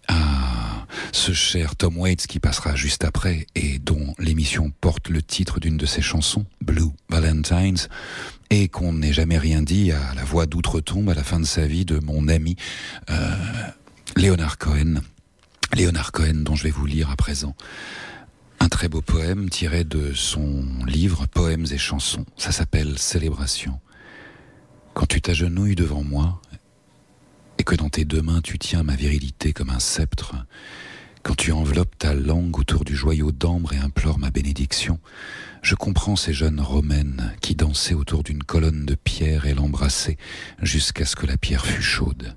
à 0.06 0.86
ce 1.12 1.32
cher 1.32 1.76
Tom 1.76 1.98
Waits 1.98 2.26
qui 2.26 2.40
passera 2.40 2.74
juste 2.74 3.04
après 3.04 3.46
et 3.54 3.78
dont 3.78 4.14
l'émission 4.18 4.72
porte 4.80 5.08
le 5.08 5.22
titre 5.22 5.60
d'une 5.60 5.76
de 5.76 5.86
ses 5.86 6.02
chansons, 6.02 6.46
Blue 6.62 6.92
Valentines, 7.10 7.88
et 8.50 8.68
qu'on 8.68 8.94
n'ait 8.94 9.12
jamais 9.12 9.38
rien 9.38 9.62
dit 9.62 9.92
à 9.92 10.14
la 10.14 10.24
voix 10.24 10.46
d'outre-tombe 10.46 11.10
à 11.10 11.14
la 11.14 11.24
fin 11.24 11.40
de 11.40 11.44
sa 11.44 11.66
vie 11.66 11.84
de 11.84 11.98
mon 11.98 12.28
ami 12.28 12.56
euh, 13.10 13.34
Leonard 14.16 14.58
Cohen. 14.58 15.00
Leonard 15.76 16.12
Cohen, 16.12 16.42
dont 16.44 16.54
je 16.54 16.64
vais 16.64 16.70
vous 16.70 16.86
lire 16.86 17.10
à 17.10 17.16
présent 17.16 17.54
un 18.60 18.68
très 18.68 18.88
beau 18.88 19.02
poème 19.02 19.48
tiré 19.48 19.84
de 19.84 20.12
son 20.12 20.64
livre 20.86 21.26
Poèmes 21.26 21.66
et 21.70 21.78
chansons. 21.78 22.24
Ça 22.36 22.52
s'appelle 22.52 22.98
Célébration. 22.98 23.80
Quand 24.94 25.06
tu 25.06 25.20
t'agenouilles 25.20 25.76
devant 25.76 26.02
moi 26.02 26.40
et 27.58 27.64
que 27.64 27.74
dans 27.74 27.88
tes 27.88 28.04
deux 28.04 28.22
mains 28.22 28.40
tu 28.40 28.58
tiens 28.58 28.82
ma 28.82 28.96
virilité 28.96 29.52
comme 29.52 29.70
un 29.70 29.78
sceptre, 29.78 30.34
quand 31.22 31.36
tu 31.36 31.52
enveloppes 31.52 31.98
ta 31.98 32.14
langue 32.14 32.58
autour 32.58 32.84
du 32.84 32.96
joyau 32.96 33.32
d'ambre 33.32 33.74
et 33.74 33.78
implores 33.78 34.18
ma 34.18 34.30
bénédiction, 34.30 34.98
je 35.62 35.74
comprends 35.74 36.16
ces 36.16 36.32
jeunes 36.32 36.60
romaines 36.60 37.34
qui 37.40 37.54
dansaient 37.54 37.94
autour 37.94 38.22
d'une 38.22 38.42
colonne 38.42 38.86
de 38.86 38.94
pierre 38.94 39.46
et 39.46 39.54
l'embrassaient 39.54 40.16
jusqu'à 40.62 41.04
ce 41.04 41.16
que 41.16 41.26
la 41.26 41.36
pierre 41.36 41.66
fût 41.66 41.82
chaude. 41.82 42.36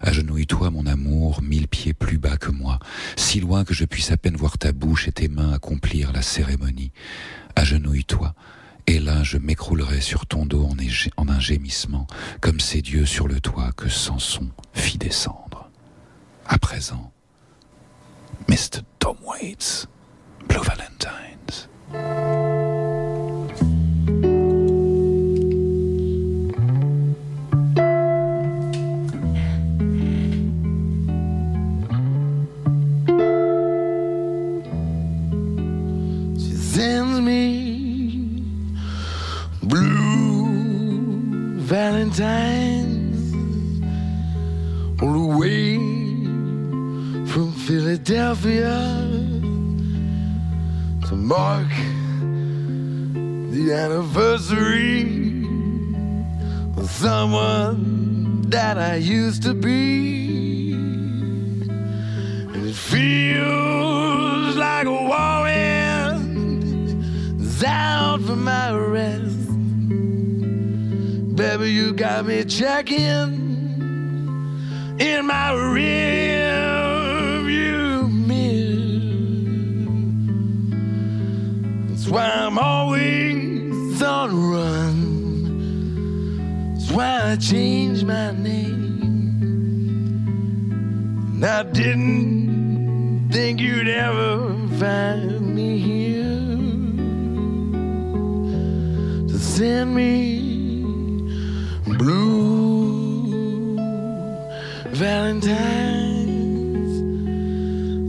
Agenouille-toi, 0.00 0.70
mon 0.70 0.86
amour, 0.86 1.42
mille 1.42 1.68
pieds 1.68 1.92
plus 1.92 2.18
bas 2.18 2.36
que 2.36 2.50
moi, 2.50 2.78
si 3.16 3.40
loin 3.40 3.64
que 3.64 3.74
je 3.74 3.84
puisse 3.84 4.10
à 4.10 4.16
peine 4.16 4.36
voir 4.36 4.56
ta 4.56 4.72
bouche 4.72 5.08
et 5.08 5.12
tes 5.12 5.28
mains 5.28 5.52
accomplir 5.52 6.12
la 6.12 6.22
cérémonie. 6.22 6.92
Agenouille-toi, 7.54 8.34
et 8.86 8.98
là 8.98 9.22
je 9.22 9.36
m'écroulerai 9.36 10.00
sur 10.00 10.26
ton 10.26 10.46
dos 10.46 10.66
en, 11.16 11.28
un 11.28 11.40
gémissement, 11.40 12.06
comme 12.40 12.60
ces 12.60 12.80
dieux 12.82 13.06
sur 13.06 13.28
le 13.28 13.40
toit 13.40 13.72
que 13.72 13.88
Samson 13.88 14.48
fit 14.72 14.98
descendre. 14.98 15.70
À 16.46 16.58
présent, 16.58 17.12
Mr. 18.48 18.80
Tom 18.98 19.16
Waits, 19.24 19.86
Blue 20.48 20.62
Valentines. 20.64 22.39
Valentines 42.10 43.82
all 45.00 45.12
the 45.12 45.38
way 45.38 45.76
from 47.26 47.52
Philadelphia 47.52 48.76
to 51.06 51.14
mark 51.14 51.68
the 53.52 53.72
anniversary 53.72 55.44
of 56.76 56.90
someone 56.90 58.42
that 58.50 58.76
I 58.78 58.96
used 58.96 59.42
to 59.44 59.54
be. 59.54 60.72
And 62.52 62.66
it 62.68 62.74
feels 62.74 64.56
like 64.56 64.86
a 64.86 64.90
warrant 64.90 66.30
is 67.40 67.64
out 67.64 68.20
for 68.22 68.36
my 68.36 68.72
arrest. 68.72 69.29
Baby, 71.40 71.72
you 71.72 71.94
got 71.94 72.26
me 72.26 72.44
checking 72.44 72.98
in 74.98 75.26
my 75.26 75.52
rear 75.72 77.40
view 77.44 78.08
mirror. 78.08 78.76
That's 81.88 82.08
why 82.08 82.28
I'm 82.28 82.58
always 82.58 84.02
on 84.02 84.28
the 84.28 84.36
run. 84.36 84.98
That's 86.74 86.90
why 86.90 87.32
I 87.32 87.36
changed 87.36 88.04
my 88.06 88.32
name. 88.32 89.00
And 91.36 91.42
I 91.42 91.62
didn't 91.62 93.30
think 93.32 93.60
you'd 93.60 93.88
ever 93.88 94.58
find 94.78 95.54
me 95.54 95.78
here 95.78 96.36
to 99.26 99.38
send 99.38 99.94
me 99.94 100.39
blue 102.00 103.76
valentines 104.86 105.82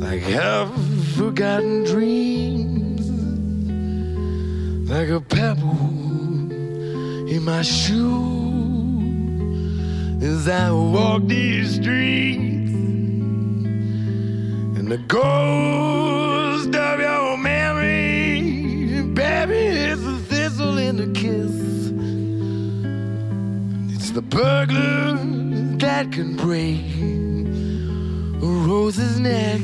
like 0.01 0.21
half 0.21 0.69
forgotten 1.17 1.83
dreams 1.83 3.09
like 4.89 5.09
a 5.09 5.19
pebble 5.19 5.89
in 7.33 7.43
my 7.43 7.61
shoe 7.61 8.53
as 10.21 10.47
I 10.47 10.71
walk 10.71 11.27
these 11.27 11.75
streets 11.75 12.71
and 14.77 14.89
the 14.89 14.99
ghost 14.99 16.10
burglar 24.31 25.17
that 25.77 26.11
can 26.11 26.35
break 26.37 26.79
a 28.41 28.47
rose's 28.65 29.19
neck. 29.19 29.61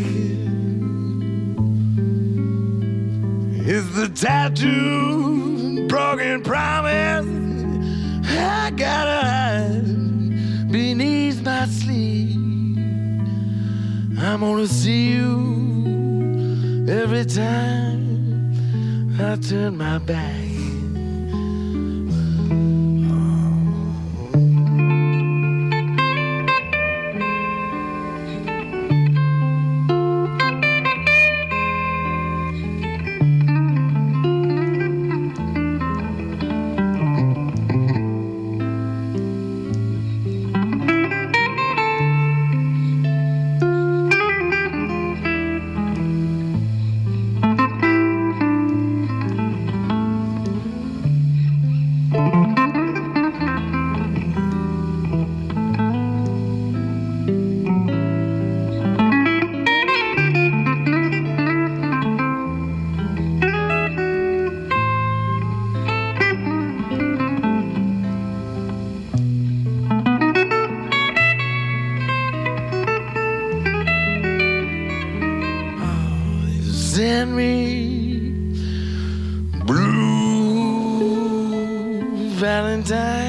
is 3.67 3.93
the 3.95 4.07
tattoo, 4.07 5.87
broken 5.87 6.41
promise. 6.41 7.25
I 8.29 8.71
gotta 8.71 9.27
hide 9.27 10.71
beneath 10.71 11.43
my 11.43 11.65
sleeve. 11.65 12.37
I'm 14.19 14.39
gonna 14.39 14.67
see 14.67 15.11
you 15.11 16.85
every 16.89 17.25
time 17.25 18.53
I 19.19 19.35
turn 19.35 19.77
my 19.77 19.97
back. 19.97 20.46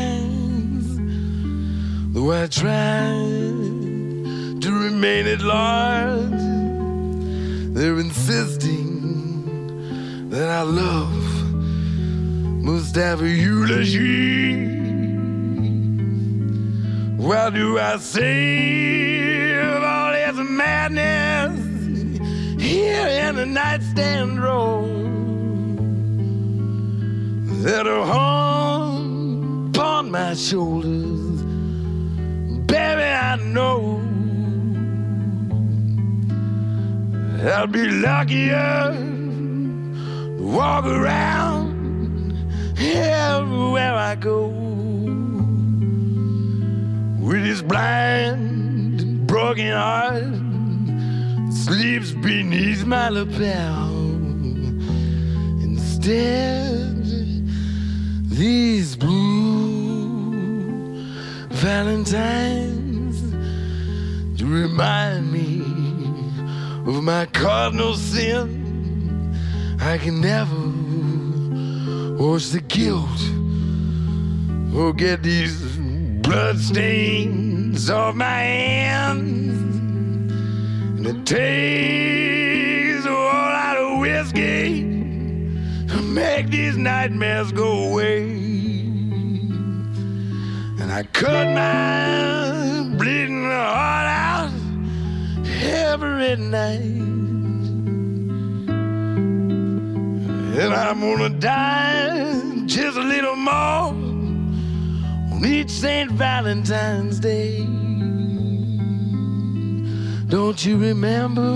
Valentines. 0.08 0.86
Though 2.14 2.32
I 2.32 2.46
try 2.46 3.08
to 4.60 4.70
remain 4.84 5.26
at 5.26 5.40
large, 5.40 6.42
they're 7.74 7.98
insisting 7.98 8.88
that 10.30 10.48
I 10.48 10.62
love 10.62 11.52
Mustafa 12.64 13.28
eulogy. 13.28 14.76
Why 17.16 17.50
do 17.50 17.78
I 17.78 17.98
save 17.98 19.82
all 19.82 20.12
this 20.12 20.36
madness 20.50 21.58
here 22.60 23.08
in 23.26 23.36
the 23.36 23.46
nightstand 23.46 24.36
drawer 24.36 24.86
that 27.64 27.86
are 27.86 28.06
hung 28.06 28.47
my 30.10 30.34
shoulders? 30.34 31.42
Baby, 32.66 33.02
I 33.02 33.36
know 33.36 34.00
I'll 37.42 37.66
be 37.66 37.88
luckier 37.88 38.92
to 38.94 40.42
walk 40.42 40.86
around 40.86 42.32
everywhere 42.78 43.94
I 43.94 44.14
go 44.14 44.48
with 47.20 47.44
this 47.44 47.62
blind 47.62 49.26
broken 49.26 49.72
heart 49.72 50.24
sleeps 51.52 52.12
beneath 52.12 52.84
my 52.86 53.08
lapel. 53.08 53.94
Instead, 55.62 57.04
these 58.24 58.96
blue 58.96 59.47
valentines 61.68 63.20
to 64.38 64.46
remind 64.46 65.30
me 65.30 65.60
of 66.90 67.02
my 67.02 67.26
cardinal 67.26 67.94
sin. 67.94 69.36
I 69.78 69.98
can 69.98 70.18
never 70.18 70.62
wash 72.16 72.46
the 72.56 72.62
guilt 72.62 73.20
or 74.74 74.94
get 74.94 75.22
these 75.22 75.76
blood 76.26 76.58
stains 76.58 77.90
off 77.90 78.14
my 78.14 78.40
hands. 78.54 79.76
And 80.96 81.06
it 81.06 81.26
takes 81.26 83.04
a 83.04 83.10
whole 83.10 83.50
lot 83.60 83.76
of 83.76 84.00
whiskey 84.00 84.80
to 85.90 85.98
make 86.00 86.48
these 86.48 86.78
nightmares 86.78 87.52
go 87.52 87.90
away. 87.90 88.57
And 90.88 90.96
I 90.96 91.02
cut 91.12 91.46
my 91.48 92.96
bleeding 92.96 93.44
heart 93.44 94.08
out 94.08 94.50
every 95.62 96.36
night. 96.36 96.80
And 100.58 100.72
I'm 100.72 101.00
gonna 101.00 101.28
die 101.28 102.62
just 102.64 102.96
a 102.96 103.02
little 103.02 103.36
more 103.36 103.92
on 105.30 105.44
each 105.44 105.68
St. 105.68 106.10
Valentine's 106.12 107.20
Day. 107.20 107.66
Don't 110.26 110.64
you 110.64 110.78
remember? 110.78 111.52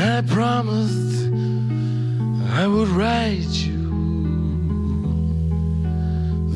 I 0.00 0.22
promised 0.22 1.28
I 2.50 2.66
would 2.66 2.88
write 2.88 3.52
you 3.66 3.73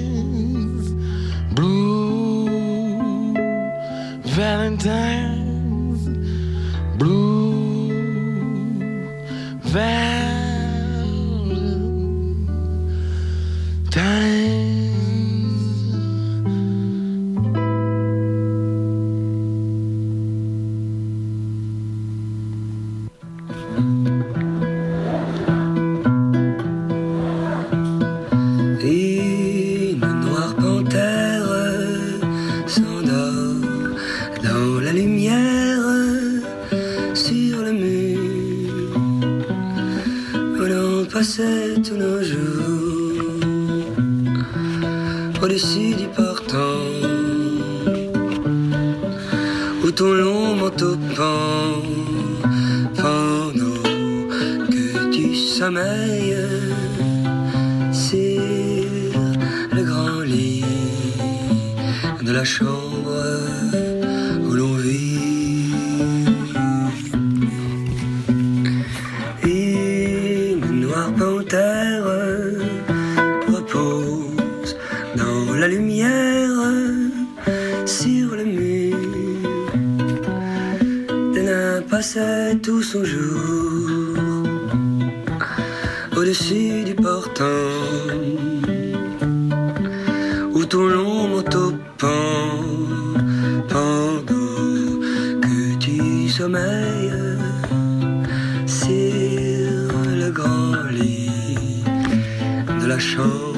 chambre. 103.02 103.51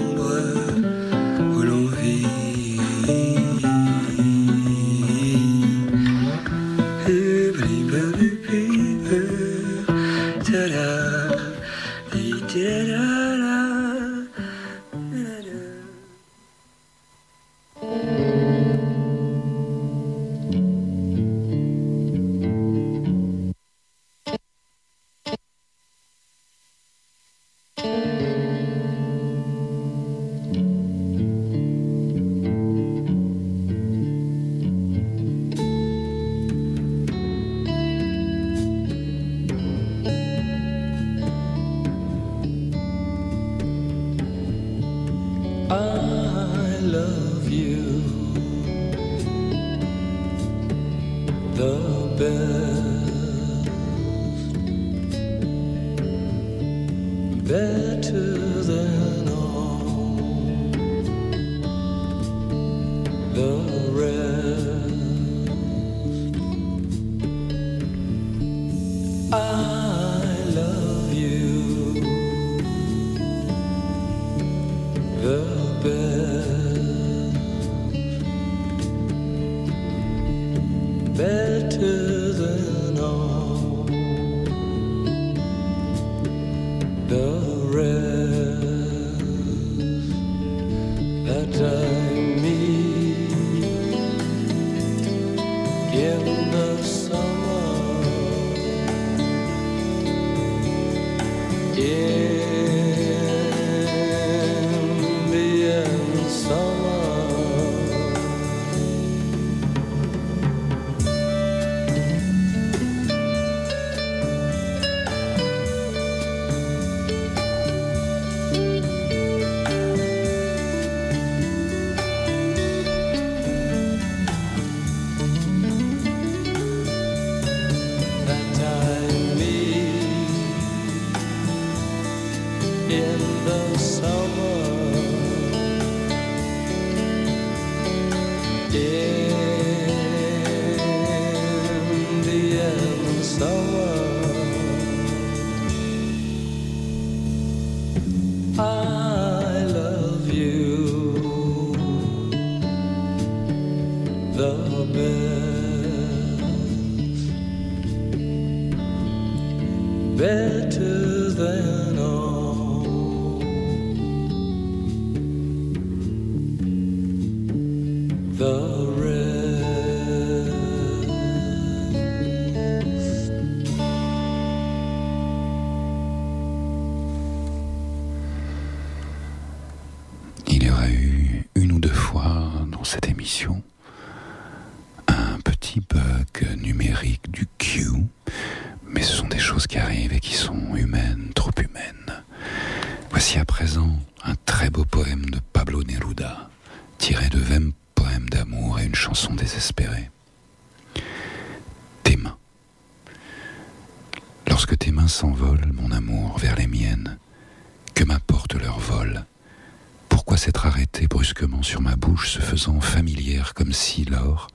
familières, 212.81 213.55
comme 213.55 213.73
si 213.73 214.05
l'or, 214.05 214.49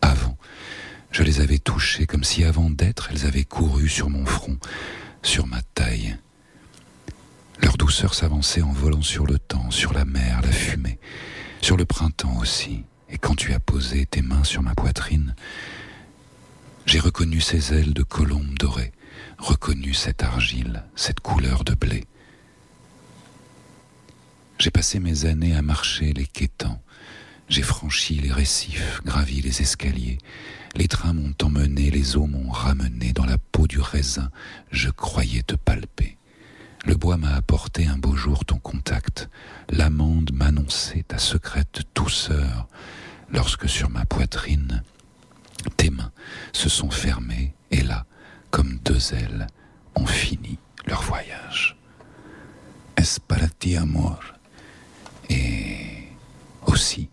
avant, 0.00 0.36
je 1.10 1.22
les 1.22 1.40
avais 1.40 1.58
touchées, 1.58 2.06
comme 2.06 2.24
si 2.24 2.44
avant 2.44 2.70
d'être, 2.70 3.08
elles 3.10 3.26
avaient 3.26 3.44
couru 3.44 3.88
sur 3.88 4.10
mon 4.10 4.26
front, 4.26 4.58
sur 5.22 5.46
ma 5.46 5.62
taille. 5.74 6.16
Leur 7.60 7.76
douceur 7.76 8.14
s'avançait 8.14 8.62
en 8.62 8.72
volant 8.72 9.02
sur 9.02 9.26
le 9.26 9.38
temps, 9.38 9.70
sur 9.70 9.92
la 9.92 10.04
mer, 10.04 10.40
la 10.42 10.50
fumée, 10.50 10.98
sur 11.60 11.76
le 11.76 11.84
printemps 11.84 12.38
aussi. 12.38 12.84
Et 13.08 13.18
quand 13.18 13.36
tu 13.36 13.52
as 13.52 13.60
posé 13.60 14.06
tes 14.06 14.22
mains 14.22 14.44
sur 14.44 14.62
ma 14.62 14.74
poitrine, 14.74 15.34
j'ai 16.86 16.98
reconnu 16.98 17.40
ces 17.40 17.74
ailes 17.74 17.94
de 17.94 18.02
colombe 18.02 18.58
dorée, 18.58 18.92
reconnu 19.38 19.94
cette 19.94 20.22
argile, 20.22 20.82
cette 20.96 21.20
couleur 21.20 21.62
de 21.62 21.74
blé. 21.74 22.04
J'ai 24.58 24.70
passé 24.70 24.98
mes 24.98 25.26
années 25.26 25.54
à 25.54 25.62
marcher 25.62 26.12
les 26.12 26.26
quêtants, 26.26 26.82
j'ai 27.52 27.60
franchi 27.60 28.14
les 28.14 28.32
récifs, 28.32 29.02
gravi 29.04 29.42
les 29.42 29.60
escaliers. 29.60 30.16
Les 30.74 30.88
trains 30.88 31.12
m'ont 31.12 31.34
emmené, 31.42 31.90
les 31.90 32.16
eaux 32.16 32.26
m'ont 32.26 32.50
ramené. 32.50 33.12
Dans 33.12 33.26
la 33.26 33.36
peau 33.36 33.66
du 33.66 33.78
raisin, 33.78 34.30
je 34.70 34.88
croyais 34.88 35.42
te 35.42 35.54
palper. 35.54 36.16
Le 36.86 36.94
bois 36.94 37.18
m'a 37.18 37.34
apporté 37.34 37.86
un 37.86 37.98
beau 37.98 38.16
jour 38.16 38.46
ton 38.46 38.56
contact. 38.56 39.28
L'amande 39.68 40.30
m'annonçait 40.32 41.04
ta 41.06 41.18
secrète 41.18 41.82
douceur. 41.94 42.68
Lorsque 43.30 43.68
sur 43.68 43.90
ma 43.90 44.06
poitrine, 44.06 44.82
tes 45.76 45.90
mains 45.90 46.12
se 46.54 46.70
sont 46.70 46.90
fermées 46.90 47.52
et 47.70 47.82
là, 47.82 48.06
comme 48.50 48.78
deux 48.82 49.12
ailes, 49.12 49.46
ont 49.94 50.06
fini 50.06 50.58
leur 50.86 51.02
voyage. 51.02 51.76
Es 52.96 53.76
amor. 53.76 54.22
Et 55.28 56.08
aussi, 56.66 57.10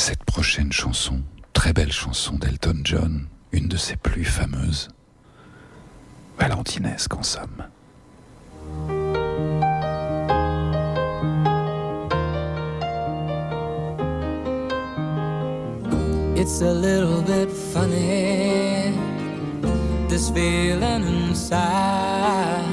cette 0.00 0.24
prochaine 0.24 0.72
chanson, 0.72 1.22
très 1.52 1.72
belle 1.72 1.92
chanson 1.92 2.36
d'Elton 2.36 2.80
John, 2.84 3.26
une 3.52 3.68
de 3.68 3.76
ses 3.76 3.96
plus 3.96 4.24
fameuses, 4.24 4.88
valentinesque 6.38 7.14
en 7.14 7.22
somme. 7.22 7.64
It's 16.36 16.62
a 16.62 16.72
little 16.72 17.20
bit 17.22 17.50
funny, 17.50 18.94
this 20.08 20.30
feeling 20.30 21.02
inside. 21.28 22.64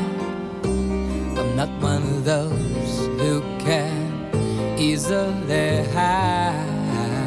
I'm 0.64 1.56
not 1.56 1.70
one 1.82 2.04
of 2.04 2.24
those 2.24 3.08
who 3.20 3.42
can 3.60 4.78
easily 4.78 5.84
hide. 5.92 6.75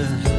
listen. 0.00 0.29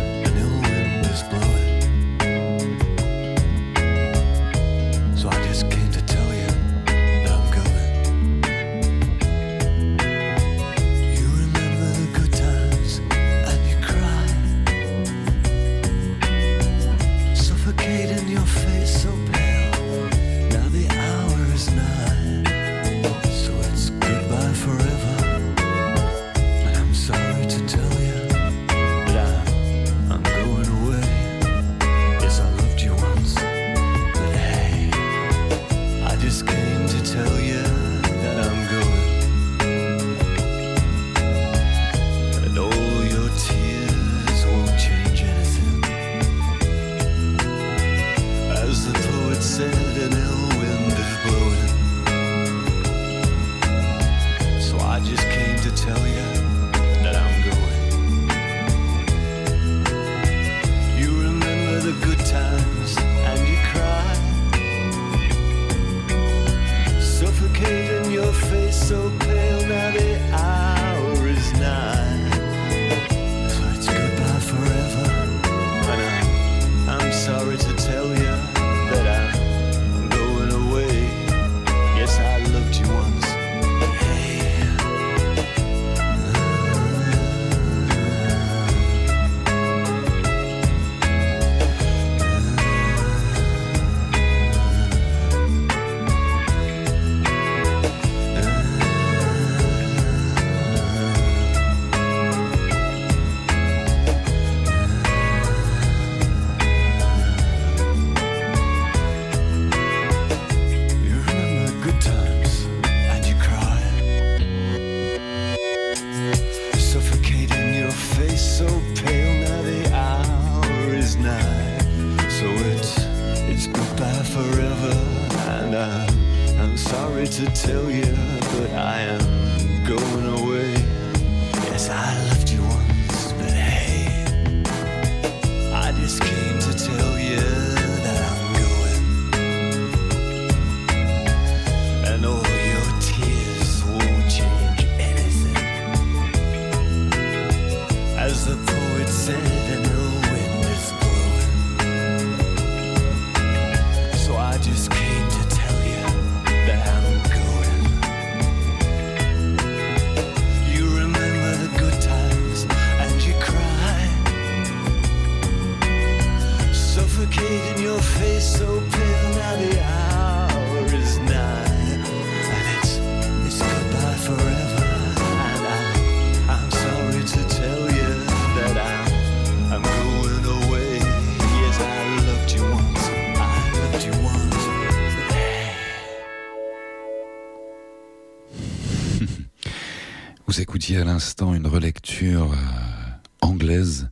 L'instant 191.22 191.54
une 191.54 191.68
relecture 191.68 192.52
euh, 192.52 193.12
anglaise 193.42 194.10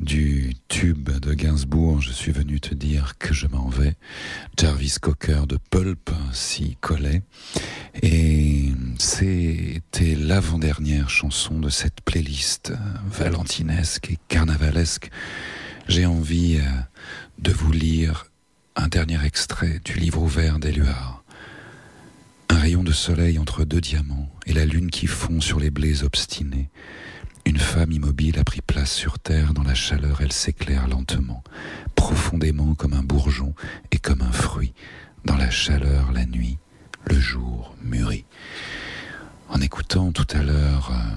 du 0.00 0.54
tube 0.68 1.10
de 1.10 1.34
Gainsbourg, 1.34 2.00
Je 2.00 2.10
suis 2.10 2.32
venu 2.32 2.58
te 2.58 2.74
dire 2.74 3.18
que 3.18 3.34
je 3.34 3.46
m'en 3.48 3.68
vais. 3.68 3.96
Jarvis 4.58 4.94
Cocker 4.98 5.46
de 5.46 5.58
Pulp 5.70 6.10
s'y 6.32 6.78
collait. 6.80 7.20
Et 8.00 8.72
c'était 8.98 10.14
l'avant-dernière 10.16 11.10
chanson 11.10 11.60
de 11.60 11.68
cette 11.68 12.00
playlist 12.00 12.70
euh, 12.70 12.76
valentinesque 13.10 14.10
et 14.10 14.18
carnavalesque. 14.28 15.10
J'ai 15.86 16.06
envie 16.06 16.56
euh, 16.56 16.80
de 17.40 17.52
vous 17.52 17.72
lire 17.72 18.24
un 18.74 18.88
dernier 18.88 19.22
extrait 19.22 19.82
du 19.84 19.98
livre 19.98 20.22
ouvert 20.22 20.58
d'Éluard. 20.58 21.22
Un 22.48 22.58
rayon 22.58 22.82
de 22.84 22.92
soleil 22.92 23.38
entre 23.38 23.64
deux 23.64 23.82
diamants 23.82 24.30
et 24.48 24.54
la 24.54 24.64
lune 24.64 24.90
qui 24.90 25.06
fond 25.06 25.40
sur 25.40 25.60
les 25.60 25.70
blés 25.70 26.02
obstinés. 26.02 26.70
Une 27.44 27.58
femme 27.58 27.92
immobile 27.92 28.38
a 28.38 28.44
pris 28.44 28.60
place 28.60 28.92
sur 28.92 29.18
terre, 29.18 29.54
dans 29.54 29.62
la 29.62 29.74
chaleur 29.74 30.20
elle 30.20 30.32
s'éclaire 30.32 30.88
lentement, 30.88 31.44
profondément 31.94 32.74
comme 32.74 32.94
un 32.94 33.02
bourgeon 33.02 33.54
et 33.90 33.98
comme 33.98 34.22
un 34.22 34.32
fruit. 34.32 34.74
Dans 35.24 35.36
la 35.36 35.50
chaleur, 35.50 36.12
la 36.12 36.24
nuit, 36.24 36.58
le 37.06 37.18
jour 37.18 37.76
mûrit. 37.82 38.24
En 39.48 39.60
écoutant 39.60 40.12
tout 40.12 40.26
à 40.30 40.42
l'heure 40.42 40.90
euh, 40.92 41.16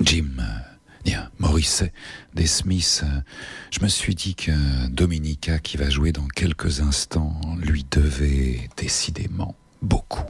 Jim, 0.00 0.30
euh, 0.38 0.42
bien, 1.04 1.30
Morrissey, 1.38 1.92
des 2.34 2.46
Smiths, 2.46 3.02
euh, 3.04 3.20
je 3.70 3.80
me 3.80 3.88
suis 3.88 4.14
dit 4.14 4.34
que 4.34 4.88
Dominica, 4.88 5.58
qui 5.58 5.76
va 5.76 5.88
jouer 5.90 6.12
dans 6.12 6.28
quelques 6.28 6.80
instants, 6.80 7.40
lui 7.60 7.84
devait 7.90 8.68
décidément 8.76 9.54
beaucoup. 9.82 10.24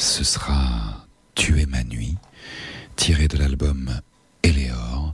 Ce 0.00 0.24
sera 0.24 1.04
Tu 1.34 1.60
es 1.60 1.66
ma 1.66 1.84
nuit, 1.84 2.16
tiré 2.96 3.28
de 3.28 3.36
l'album 3.36 3.90
Éléor. 4.42 5.12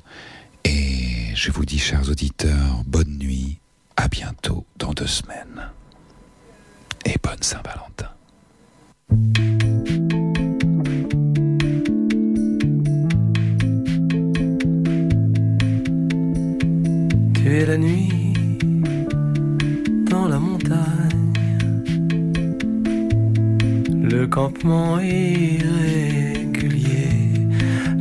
Et 0.63 1.35
je 1.35 1.51
vous 1.51 1.65
dis, 1.65 1.81
chers 1.81 2.09
auditeurs, 2.09 2.85
bonne 2.87 3.19
nuit, 3.19 3.59
à 3.97 4.07
bientôt 4.07 4.65
dans 4.79 4.93
deux 4.93 5.09
semaines. 5.09 5.73
Et 7.05 7.17
bonne 7.21 7.43
Saint-Valentin. 7.43 8.13
Tu 17.35 17.67
la 17.67 17.77
nuit 17.77 18.45
dans 20.09 20.29
la 20.29 20.39
montagne, 20.39 20.96
le 24.19 24.27
campement 24.27 24.99
irrégulier, 24.99 25.69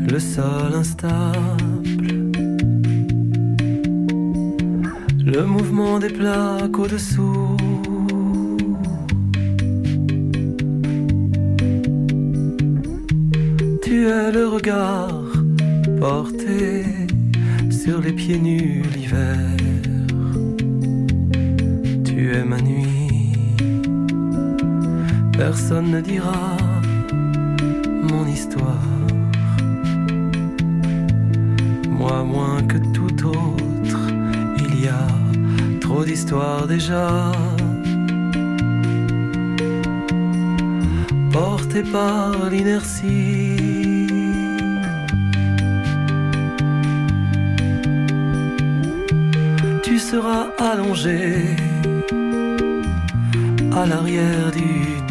le 0.09 0.17
sol 0.17 0.73
instable, 0.73 2.31
le 5.25 5.45
mouvement 5.45 5.99
des 5.99 6.13
plaques 6.19 6.79
au-dessous. 6.79 7.57
Tu 13.83 14.07
as 14.07 14.31
le 14.31 14.47
regard 14.47 15.21
porté 15.99 16.85
sur 17.69 17.99
les 17.99 18.13
pieds 18.13 18.39
nus 18.39 18.83
l'hiver. 18.95 19.37
Tu 22.05 22.31
es 22.31 22.45
ma 22.45 22.61
nuit. 22.61 22.94
Personne 25.37 25.91
ne 25.91 26.01
dira 26.01 26.57
mon 28.11 28.25
histoire. 28.27 28.89
Moi 31.89 32.23
moins 32.23 32.63
que 32.63 32.77
tout 32.93 33.27
autre, 33.27 33.99
il 34.57 34.83
y 34.83 34.87
a 34.87 35.07
trop 35.81 36.03
d'histoires 36.03 36.67
déjà. 36.67 37.31
Porté 41.31 41.83
par 41.83 42.49
l'inertie. 42.49 43.85
tu 49.95 49.99
seras 49.99 50.47
allongé 50.57 51.55
à 53.71 53.85
l'arrière 53.85 54.51
du 54.51 55.04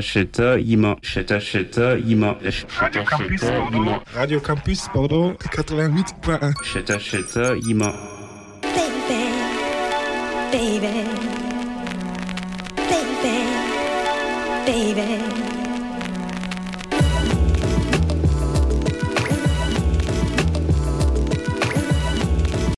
Cheta 0.00 0.02
cheta 0.02 0.58
ima. 0.58 0.96
Cheta 1.02 1.40
cheta 1.40 1.96
ima. 1.96 2.36
Cheta 2.40 3.04
cheta 3.04 3.68
ima. 3.72 4.00
Radio 4.14 4.40
Campus, 4.40 4.88
pardon, 4.94 5.34
88.1. 5.34 6.54
Cheta 6.72 6.98
cheta 6.98 7.54
ima. 7.68 8.17